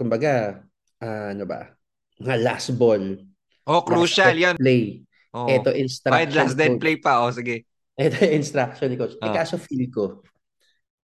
[0.00, 0.64] kumbaga,
[1.04, 1.76] uh, ano ba,
[2.16, 3.20] mga last ball.
[3.68, 4.56] Oh, crucial yan.
[4.56, 5.04] Play.
[5.36, 5.44] Oh.
[5.44, 6.16] Ito instruction.
[6.16, 7.20] Kahit last dead play pa.
[7.20, 7.68] Oh, sige.
[8.00, 9.20] Ito instruction ni coach.
[9.20, 9.28] Oh.
[9.28, 10.24] Eh, kaso feel ko.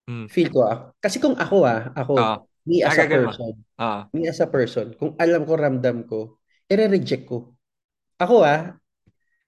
[0.06, 0.30] Hmm.
[0.30, 0.70] Feel ko.
[0.70, 3.54] Ah, kasi kung ako ah, ako, oh Me as a person.
[3.76, 4.08] Ah.
[4.16, 4.96] Me as a person.
[4.96, 6.40] Kung alam ko, ramdam ko,
[6.72, 7.60] i-reject ko.
[8.16, 8.80] Ako ah,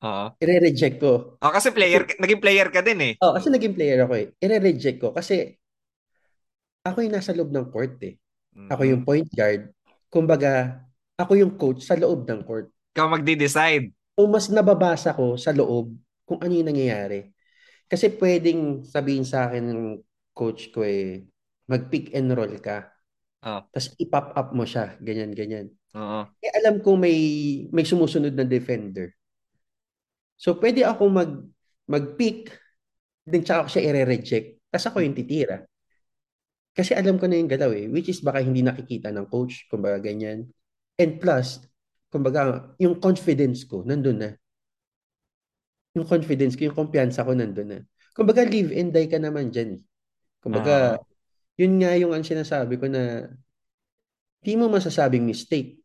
[0.03, 0.25] Oo.
[0.35, 1.39] i-reject ko.
[1.39, 3.13] Oh, kasi player, naging player ka din eh.
[3.23, 4.27] Oh, kasi naging player ako eh.
[4.43, 5.55] I-reject ko kasi
[6.83, 8.19] ako yung nasa loob ng court eh.
[8.55, 8.69] Mm-hmm.
[8.71, 9.69] Ako yung point guard.
[10.07, 10.79] Kumbaga,
[11.19, 12.71] ako yung coach sa loob ng court.
[12.95, 13.91] Ikaw magde-decide.
[14.15, 15.91] o mas nababasa ko sa loob
[16.23, 17.35] kung ano yung nangyayari.
[17.85, 19.81] Kasi pwedeng sabihin sa akin ng
[20.31, 21.27] coach ko eh,
[21.67, 22.89] mag-pick and roll ka.
[23.45, 23.61] Oh.
[23.69, 25.67] Tapos i-pop up mo siya, ganyan, ganyan.
[25.93, 26.25] Oo.
[26.39, 27.15] Eh alam ko may
[27.69, 29.13] may sumusunod na defender.
[30.39, 31.31] So pwede ako mag
[31.85, 32.49] mag-pick,
[33.27, 34.47] then tsaka ako siya i-reject.
[34.71, 35.61] Tapos ako yung titira.
[36.75, 40.03] Kasi alam ko na yung galaw eh, which is baka hindi nakikita ng coach, kumbaga
[40.03, 40.51] ganyan.
[40.99, 41.63] And plus,
[42.11, 44.29] kumbaga, yung confidence ko, nandun na.
[45.95, 47.79] Yung confidence ko, yung kumpiyansa ko, nandun na.
[48.11, 49.79] Kumbaga, live and die ka naman dyan.
[49.79, 49.81] Eh.
[50.43, 51.55] Kumbaga, uh-huh.
[51.55, 53.31] yun nga yung ang sinasabi ko na
[54.43, 55.79] di mo masasabing mistake,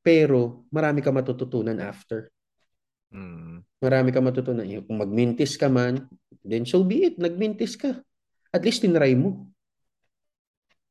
[0.00, 2.30] pero marami ka matututunan after.
[3.10, 3.66] Mm.
[3.82, 4.66] Marami ka matutunan.
[4.86, 6.06] Kung magmintis ka man,
[6.46, 7.98] then so be it, nagmintis ka.
[8.54, 9.50] At least tinry mo.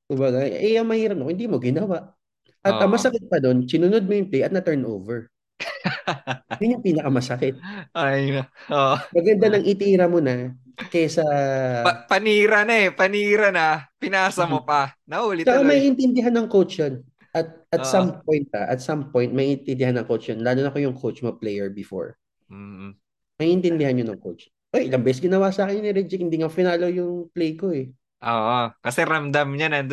[0.06, 2.14] Kumbaga, eh, ang mahirap no, hindi mo ginawa.
[2.66, 5.30] At ang masakit pa doon, sinunod mo yung play at na-turnover.
[6.62, 7.58] Yun yung pinakamasakit.
[7.94, 8.98] Ay, oh.
[9.14, 10.54] Maganda nang itira mo na
[10.90, 11.24] kaysa...
[11.86, 12.90] Pa- panira na eh.
[12.90, 13.86] Panira na.
[14.02, 14.98] Pinasa mo pa.
[15.06, 17.06] Nahuli Saka may intindihan ng coach yun.
[17.36, 20.42] At, at uh, some point, ha, at some point, may intindihan ng coach yun.
[20.42, 22.18] Lalo na kung yung coach mo player before.
[22.50, 22.92] Mm-hmm.
[23.40, 24.48] May intindihan yun ng coach.
[24.72, 27.92] Ay, ilang beses ginawa sa akin ni Reggie, hindi nga finalo yung play ko eh.
[28.24, 29.84] Oo, kasi ramdam niya na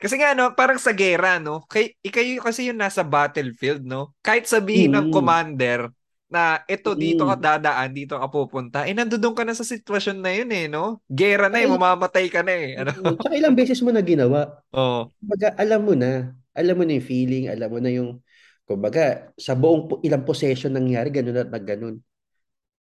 [0.00, 4.16] kasi nga no, parang sa gera no, kay ikayo kasi yung nasa battlefield no.
[4.24, 4.96] Kahit sabihin mm.
[4.96, 5.92] ng commander
[6.30, 10.30] na ito dito ka dadaan, dito ka pupunta, eh nandoon ka na sa sitwasyon na
[10.32, 11.04] yun eh, no?
[11.10, 12.80] Gera na eh, mamamatay ka na eh.
[12.80, 12.94] Ano?
[12.96, 14.62] Tsaka ilang beses mo na ginawa.
[14.72, 15.10] Oo.
[15.20, 18.22] Kumbaga, alam mo na, alam mo na yung feeling, alam mo na yung,
[18.62, 21.98] kumbaga, sa buong ilang possession nangyari, ganun at nagganon.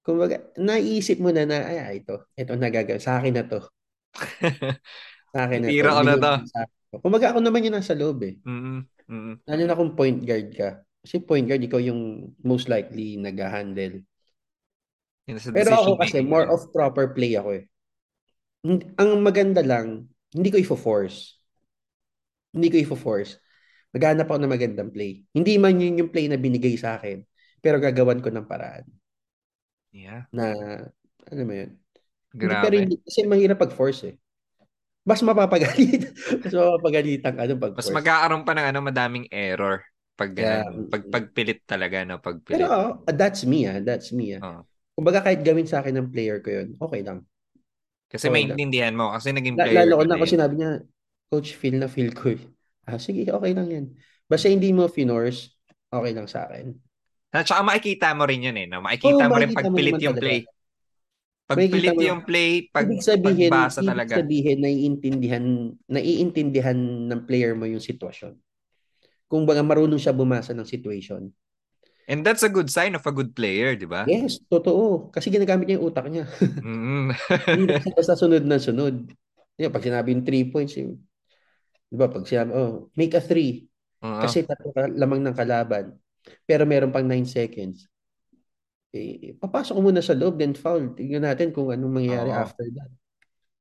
[0.05, 3.59] Kumbaga, naisip mo na na, ay, ito, ito nagagawa, sa akin na to.
[5.33, 6.33] Sa akin na Tira ko na to.
[7.05, 8.35] Kumbaga ako naman yung nasa loob eh.
[8.41, 8.77] Mm-hmm.
[9.09, 9.35] Mm-hmm.
[9.45, 10.69] Lalo na kung point guard ka.
[11.05, 14.03] Kasi point guard, ikaw yung most likely nag-handle.
[15.29, 17.63] Pero ako kasi, more of proper play ako eh.
[18.97, 21.37] Ang maganda lang, hindi ko i-force.
[22.49, 23.37] Hindi ko i-force.
[23.93, 25.25] Maghanap ako ng magandang play.
[25.33, 27.21] Hindi man yun yung play na binigay sa akin,
[27.61, 28.85] pero gagawan ko ng paraan.
[29.93, 30.29] Yeah.
[30.33, 30.53] Na,
[31.29, 31.77] ano mo yun?
[32.33, 32.53] Grabe.
[32.53, 34.15] Hindi, pero hindi, kasi mahirap pag-force eh
[35.09, 36.13] mas mapapagalit.
[36.45, 39.81] mas mapapagalitan ka pag Mas magkakaroon pa ng ano, madaming error
[40.19, 40.67] pag yeah.
[40.91, 42.59] pag pagpilit talaga no pagpilit.
[42.59, 42.67] Pero
[43.07, 44.43] uh, that's me ah, that's me ah.
[44.43, 44.61] Oh.
[44.99, 47.23] Kumbaga kahit gawin sa akin ng player ko 'yun, okay lang.
[48.11, 49.87] Kasi okay maintindihan mo kasi naging player.
[49.87, 50.71] Lalo ko na ako sinabi niya,
[51.31, 52.35] coach feel na feel ko.
[52.35, 52.43] Eh.
[52.89, 53.85] Ah, sige, okay lang 'yan.
[54.25, 55.53] Basta hindi mo finors,
[55.93, 56.73] okay lang sa akin.
[57.29, 58.65] At saka makikita mo rin yun eh.
[58.65, 58.81] No?
[58.81, 60.41] Makikita oh, mo rin pagpilit yung play.
[60.41, 60.58] Talaga.
[61.49, 64.21] Pag pilit yung play, pag ibig sabihin, pagbasa talaga.
[64.21, 65.45] Ibig sabihin, naiintindihan,
[65.89, 66.77] naiintindihan
[67.09, 68.37] ng player mo yung sitwasyon.
[69.25, 71.33] Kung baga marunong siya bumasa ng situation.
[72.05, 74.05] And that's a good sign of a good player, di ba?
[74.05, 75.09] Yes, totoo.
[75.09, 76.29] Kasi ginagamit niya yung utak niya.
[76.61, 77.05] mm-hmm.
[77.65, 79.09] Hindi basta sunod na sunod.
[79.57, 81.01] Diba, pag sinabi yung three points, yung,
[81.89, 83.65] di ba, pag sinabi, oh, make a three.
[84.05, 84.21] Uh-huh.
[84.21, 85.97] Kasi tatlo lamang ng kalaban.
[86.45, 87.89] Pero meron pang 9 seconds
[88.93, 90.93] eh, papasok ko muna sa loob, then foul.
[90.97, 92.41] Tingnan natin kung anong mangyayari Oo.
[92.41, 92.89] after that.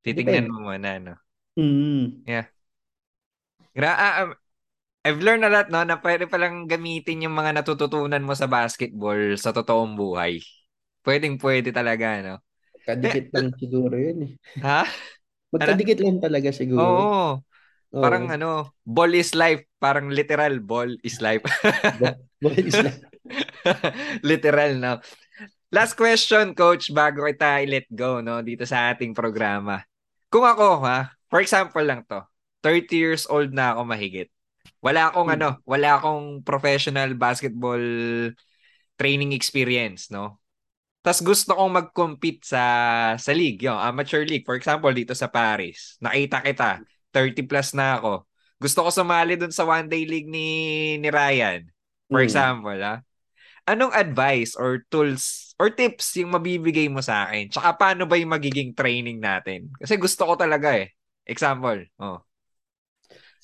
[0.01, 1.15] Titingnan mo muna, no?
[1.59, 2.25] Mm.
[2.25, 2.47] Yeah.
[3.75, 4.29] Gra- uh, um,
[5.05, 9.37] I've learned a lot, no, na pwede palang gamitin yung mga natututunan mo sa basketball
[9.39, 10.43] sa totoong buhay.
[11.05, 12.35] Pwedeng pwede talaga, no?
[12.83, 14.31] Kadikit lang siguro yun eh.
[14.59, 14.83] Ha?
[15.55, 16.83] Magkadikit lang talaga siguro.
[16.83, 17.29] Oo.
[17.89, 18.03] Oo.
[18.05, 19.65] Parang ano, ball is life.
[19.81, 21.41] Parang literal, ball is life.
[22.43, 23.01] ball is life.
[24.29, 24.93] Literal, no?
[25.69, 29.85] Last question, coach, bago kita i-let go, no, dito sa ating programa.
[30.33, 32.25] Kung ako, ha, for example lang to,
[32.65, 34.29] 30 years old na ako mahigit.
[34.81, 35.35] Wala akong hmm.
[35.37, 37.81] ano, wala akong professional basketball
[38.97, 40.41] training experience, no?
[40.99, 42.63] Tapos gusto kong mag-compete sa
[43.15, 44.43] sa league, yung amateur league.
[44.43, 45.95] For example, dito sa Paris.
[46.03, 46.69] Nakita kita,
[47.15, 48.27] 30 plus na ako.
[48.59, 50.47] Gusto ko sumali dun sa one day league ni
[50.99, 51.63] ni Ryan.
[52.11, 52.27] For hmm.
[52.27, 53.05] example, ha?
[53.69, 57.53] Anong advice or tools or tips yung mabibigay mo sa akin?
[57.53, 59.69] Tsaka paano ba yung magiging training natin?
[59.77, 60.89] Kasi gusto ko talaga eh.
[61.29, 61.85] Example.
[62.01, 62.25] Oh.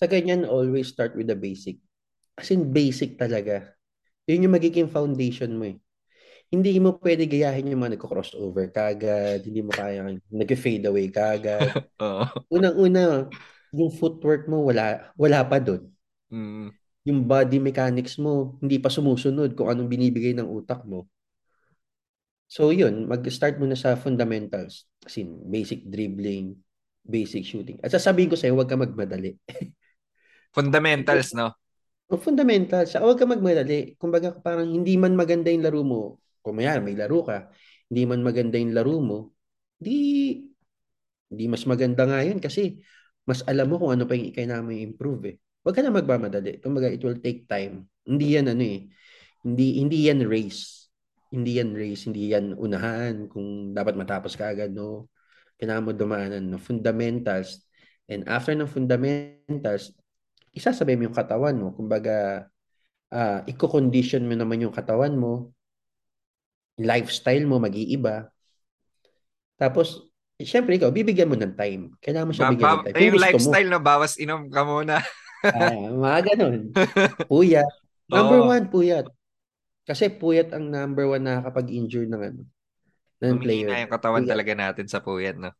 [0.01, 1.77] Sa ganyan, always start with the basic.
[2.35, 3.77] As in, basic talaga.
[4.25, 5.77] Yun yung magiging foundation mo eh.
[6.49, 10.01] Hindi mo pwede gayahin yung mga nagko-crossover kagad, hindi mo kaya
[10.33, 11.69] nag-fade away kagad.
[12.03, 12.25] oh.
[12.49, 13.29] Unang-una,
[13.75, 15.91] yung footwork mo wala wala pa doon.
[16.31, 21.05] Mm yung body mechanics mo hindi pa sumusunod kung anong binibigay ng utak mo.
[22.49, 24.85] So yun, mag-start muna sa fundamentals.
[25.05, 26.57] As in, basic dribbling,
[27.05, 27.77] basic shooting.
[27.81, 29.37] At sasabihin ko sa'yo, huwag ka magmadali.
[30.57, 31.53] fundamentals, no?
[32.09, 32.93] O fundamentals.
[32.97, 33.97] Huwag ka magmadali.
[33.97, 36.01] Kumbaga parang hindi man maganda yung laro mo,
[36.45, 37.49] kung may, may laro ka,
[37.89, 39.17] hindi man maganda yung laro mo,
[39.77, 40.37] di,
[41.25, 42.81] di mas maganda nga yun kasi
[43.25, 45.35] mas alam mo kung ano pa yung kailangan improve eh.
[45.65, 46.61] Huwag ka na magmamadali.
[46.61, 47.89] Kumbaga, it will take time.
[48.05, 48.85] Hindi yan ano eh.
[49.41, 50.93] Hindi, hindi yan race.
[51.33, 52.05] Hindi yan race.
[52.05, 55.09] Hindi yan unahan kung dapat matapos ka agad, no?
[55.57, 56.61] Kailangan mo dumaanan no?
[56.61, 57.65] fundamentals.
[58.05, 59.97] And after ng fundamentals,
[60.53, 61.73] isasabay mo yung katawan mo.
[61.73, 62.45] Kumbaga,
[63.09, 65.49] uh, i-condition mo naman yung katawan mo.
[66.77, 68.29] Lifestyle mo mag-iiba.
[69.57, 71.95] Tapos, Siyempre, ikaw, bibigyan mo ng time.
[72.03, 72.95] Kailangan mo siya bigyan ng time.
[72.99, 74.99] Kung yung lifestyle mo, na bawas inom ka muna.
[75.43, 76.59] ah, mga ganun.
[77.31, 77.71] Puyat.
[78.07, 78.49] Number oh.
[78.53, 79.05] one, puyat.
[79.85, 82.41] Kasi puyat ang number one na kapag injure ng ano
[83.21, 83.69] ng player.
[83.69, 84.31] na yung katawan puyat.
[84.33, 85.53] talaga natin sa puyat, no?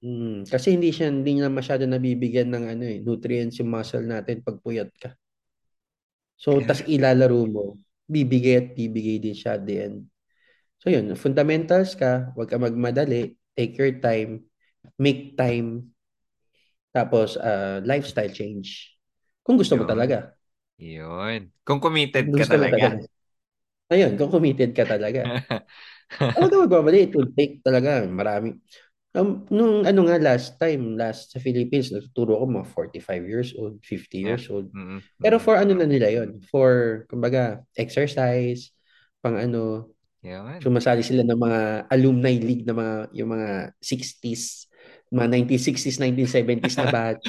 [0.00, 4.40] Mm, kasi hindi siya hindi na masyado nabibigyan ng ano eh, nutrients yung muscle natin
[4.40, 5.12] pag puyat ka.
[6.40, 6.66] So, yeah.
[6.72, 7.64] tas ilalaro mo,
[8.08, 10.08] bibigay at bibigay din siya at the end.
[10.80, 14.48] So, yun, fundamentals ka, huwag ka magmadali, take your time,
[14.96, 15.92] make time,
[16.90, 18.94] tapos uh, lifestyle change.
[19.42, 19.80] Kung gusto Yun.
[19.82, 20.34] mo talaga.
[20.78, 21.50] Yun.
[21.62, 22.76] Kung committed kung ka talaga.
[22.76, 23.06] talaga.
[23.90, 25.22] Ayun, kung committed ka talaga.
[26.10, 27.06] Ano ka magbabali?
[27.06, 28.58] It will take talaga marami.
[29.14, 33.78] Um, nung ano nga last time, last sa Philippines, natuturo ko mga 45 years old,
[33.78, 34.74] 50 years old.
[34.74, 35.22] Mm-hmm.
[35.22, 38.74] Pero for ano na nila yon For, kumbaga, exercise,
[39.22, 40.60] pang ano, Yeah.
[40.60, 44.68] Sumasali sila ng mga alumni league na mga yung mga 60s,
[45.10, 47.26] mga 1960s, 1970s na batch.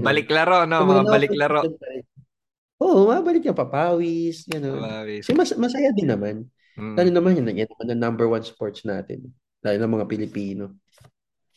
[0.00, 0.80] Balik laro, no?
[0.80, 1.60] So, mga balik laro.
[2.80, 4.80] Oo, oh, mabalik yung papawis, gano'n.
[4.80, 5.28] Papawis.
[5.28, 6.48] Kasi mas, masaya din naman.
[6.80, 6.96] Mm.
[6.96, 9.28] Lalo naman yun, yan naman ang number one sports natin.
[9.60, 10.80] Lalo ng mga Pilipino.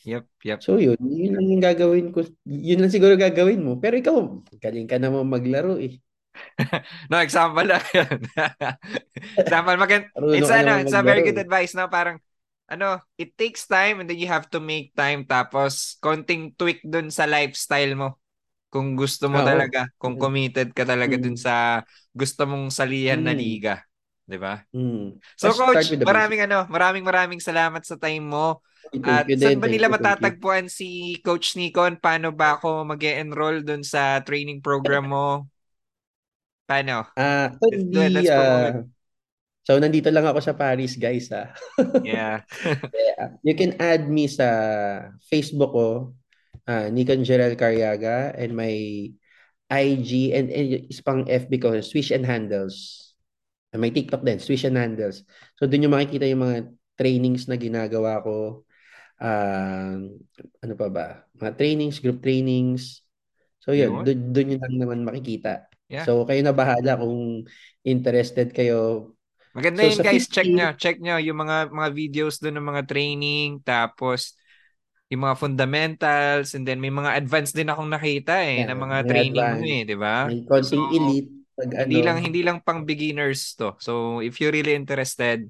[0.04, 0.60] Yep, yep.
[0.60, 2.28] So yun, yun lang yung gagawin ko.
[2.44, 3.80] Yun lang siguro gagawin mo.
[3.80, 4.20] Pero ikaw,
[4.60, 5.96] galing ka naman maglaro eh.
[7.08, 8.20] no, example lang yun.
[9.48, 11.88] example, magand- it's, ano, it's a very good advice, no?
[11.88, 12.20] Parang,
[12.74, 17.08] ano, it takes time and then you have to make time tapos konting tweak dun
[17.08, 18.08] sa lifestyle mo.
[18.68, 21.22] Kung gusto mo oh, talaga, kung committed ka talaga mm.
[21.22, 23.26] dun sa gusto mong salihan mm.
[23.26, 23.74] na liga.
[24.26, 24.64] 'Di ba?
[24.74, 25.20] Mm.
[25.38, 28.64] So Let's coach, maraming ano, maraming maraming salamat sa time mo.
[29.04, 31.98] At saan ba nila matatagpuan si Coach Nikon?
[31.98, 35.48] Paano ba ako mag enroll dun sa training program mo?
[36.64, 37.08] Paano?
[37.16, 38.12] Ah, uh, let's, do it.
[38.12, 38.84] Let's uh,
[39.64, 41.50] so nandito lang ako sa Paris, guys, ah.
[42.06, 42.44] yeah.
[42.94, 43.34] yeah.
[43.42, 44.46] You can add me sa
[45.26, 45.88] Facebook ko,
[46.68, 48.72] uh, Nikon Gerald Carriaga, and my
[49.72, 53.00] IG and, and is pang FB ko, Swish and Handles.
[53.72, 55.24] And may TikTok din, Swish and Handles.
[55.58, 56.58] So doon yung makikita yung mga
[56.94, 58.62] trainings na ginagawa ko.
[59.18, 60.14] Uh,
[60.62, 61.06] ano pa ba?
[61.40, 63.02] Mga trainings, group trainings.
[63.64, 65.66] So yun, doon, doon yun lang naman makikita.
[65.88, 66.04] Yeah.
[66.04, 67.48] So kayo na bahala kung
[67.82, 69.13] interested kayo.
[69.54, 70.34] Maganda so, yun guys, 50...
[70.34, 74.34] check nyo, check nyo yung mga mga videos doon ng mga training, tapos
[75.08, 78.98] yung mga fundamentals, and then may mga advanced din akong nakita eh, yeah, na mga
[79.06, 79.62] training advanced.
[79.62, 80.16] mo eh, di ba?
[80.26, 81.30] May konting so, elite.
[81.54, 83.78] Pag hindi ano, lang hindi lang pang beginners to.
[83.78, 85.46] So if you're really interested,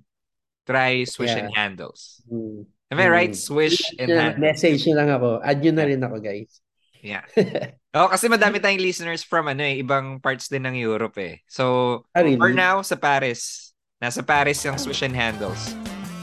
[0.69, 1.49] try Swish yeah.
[1.49, 2.21] and Handles.
[2.29, 2.69] Mm.
[2.93, 3.33] Am I right?
[3.33, 3.41] Hmm.
[3.41, 4.45] Swish and Handles.
[4.45, 5.29] Message nyo lang ako.
[5.41, 6.61] Add nyo na rin ako, guys.
[7.01, 7.25] Yeah.
[7.97, 11.41] oh, kasi madami tayong listeners from ano eh, ibang parts din ng Europe eh.
[11.49, 12.37] So, ah, really?
[12.37, 13.64] for now, sa Paris.
[14.05, 15.73] Nasa Paris yung Swish and Handles.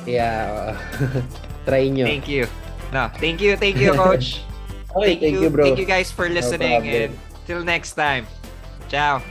[0.06, 0.78] Yeah.
[1.66, 2.06] Try nyo.
[2.06, 2.46] Thank you.
[2.94, 4.46] No, thank you, thank you, Coach.
[4.94, 5.66] okay, thank, thank you, you, bro.
[5.66, 7.12] Thank you guys for listening no and
[7.50, 8.30] till next time.
[8.86, 9.26] Ciao.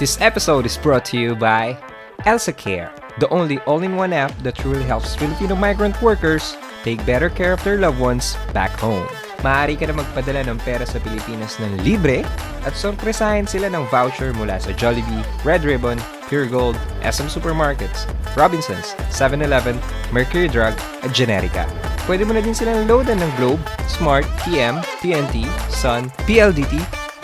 [0.00, 1.76] This episode is brought to you by
[2.24, 2.88] Elsa Care,
[3.20, 6.56] the only all-in-one app that truly helps Filipino migrant workers
[6.88, 9.04] take better care of their loved ones back home.
[9.44, 12.24] Maaari ka na magpadala ng pera sa Pilipinas ng libre
[12.64, 18.98] at sorpresahin sila ng voucher mula sa Jollibee, Red Ribbon, Pure Gold, SM Supermarkets, Robinsons,
[19.14, 19.78] 7-Eleven,
[20.12, 21.66] Mercury Drug at Generica.
[22.06, 26.78] Pwede mo na din silang loadan ng Globe, Smart, TM, TNT, Sun, PLDT,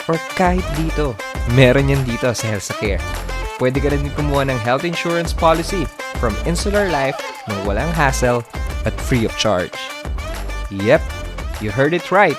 [0.07, 1.15] or kahit dito.
[1.55, 3.03] Meron yan dito sa Healthcare.
[3.59, 5.87] Pwede ka na din kumuha ng health insurance policy
[6.19, 8.43] from Insular Life ng walang hassle
[8.83, 9.75] at free of charge.
[10.73, 11.05] Yep,
[11.63, 12.35] You heard it right.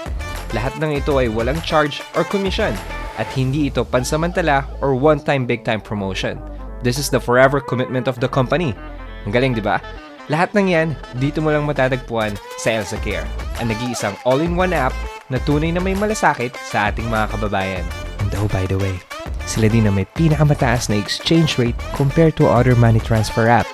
[0.51, 2.76] Lahat ng ito ay walang charge or commission
[3.16, 6.36] at hindi ito pansamantala or one-time big-time promotion.
[6.84, 8.75] This is the forever commitment of the company.
[9.23, 9.79] Ang galing, di ba?
[10.27, 13.23] Lahat ng yan, dito mo lang matatagpuan sa Elsa Care,
[13.63, 14.91] ang nag-iisang all-in-one app
[15.31, 17.88] na tunay na may malasakit sa ating mga kababayan.
[18.19, 18.99] And oh, by the way,
[19.47, 23.67] sila din na may pinakamataas na exchange rate compared to other money transfer app.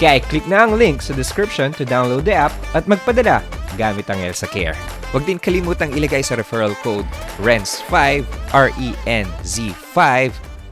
[0.00, 3.44] Kaya click na ang link sa description to download the app at magpadala
[3.76, 4.76] gamit ang Elsa Care.
[5.12, 7.08] Huwag din kalimutang ilagay sa referral code
[7.40, 10.00] RENZ5, R-E-N-Z5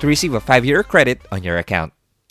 [0.05, 1.94] to receive a 5-year credit on your account.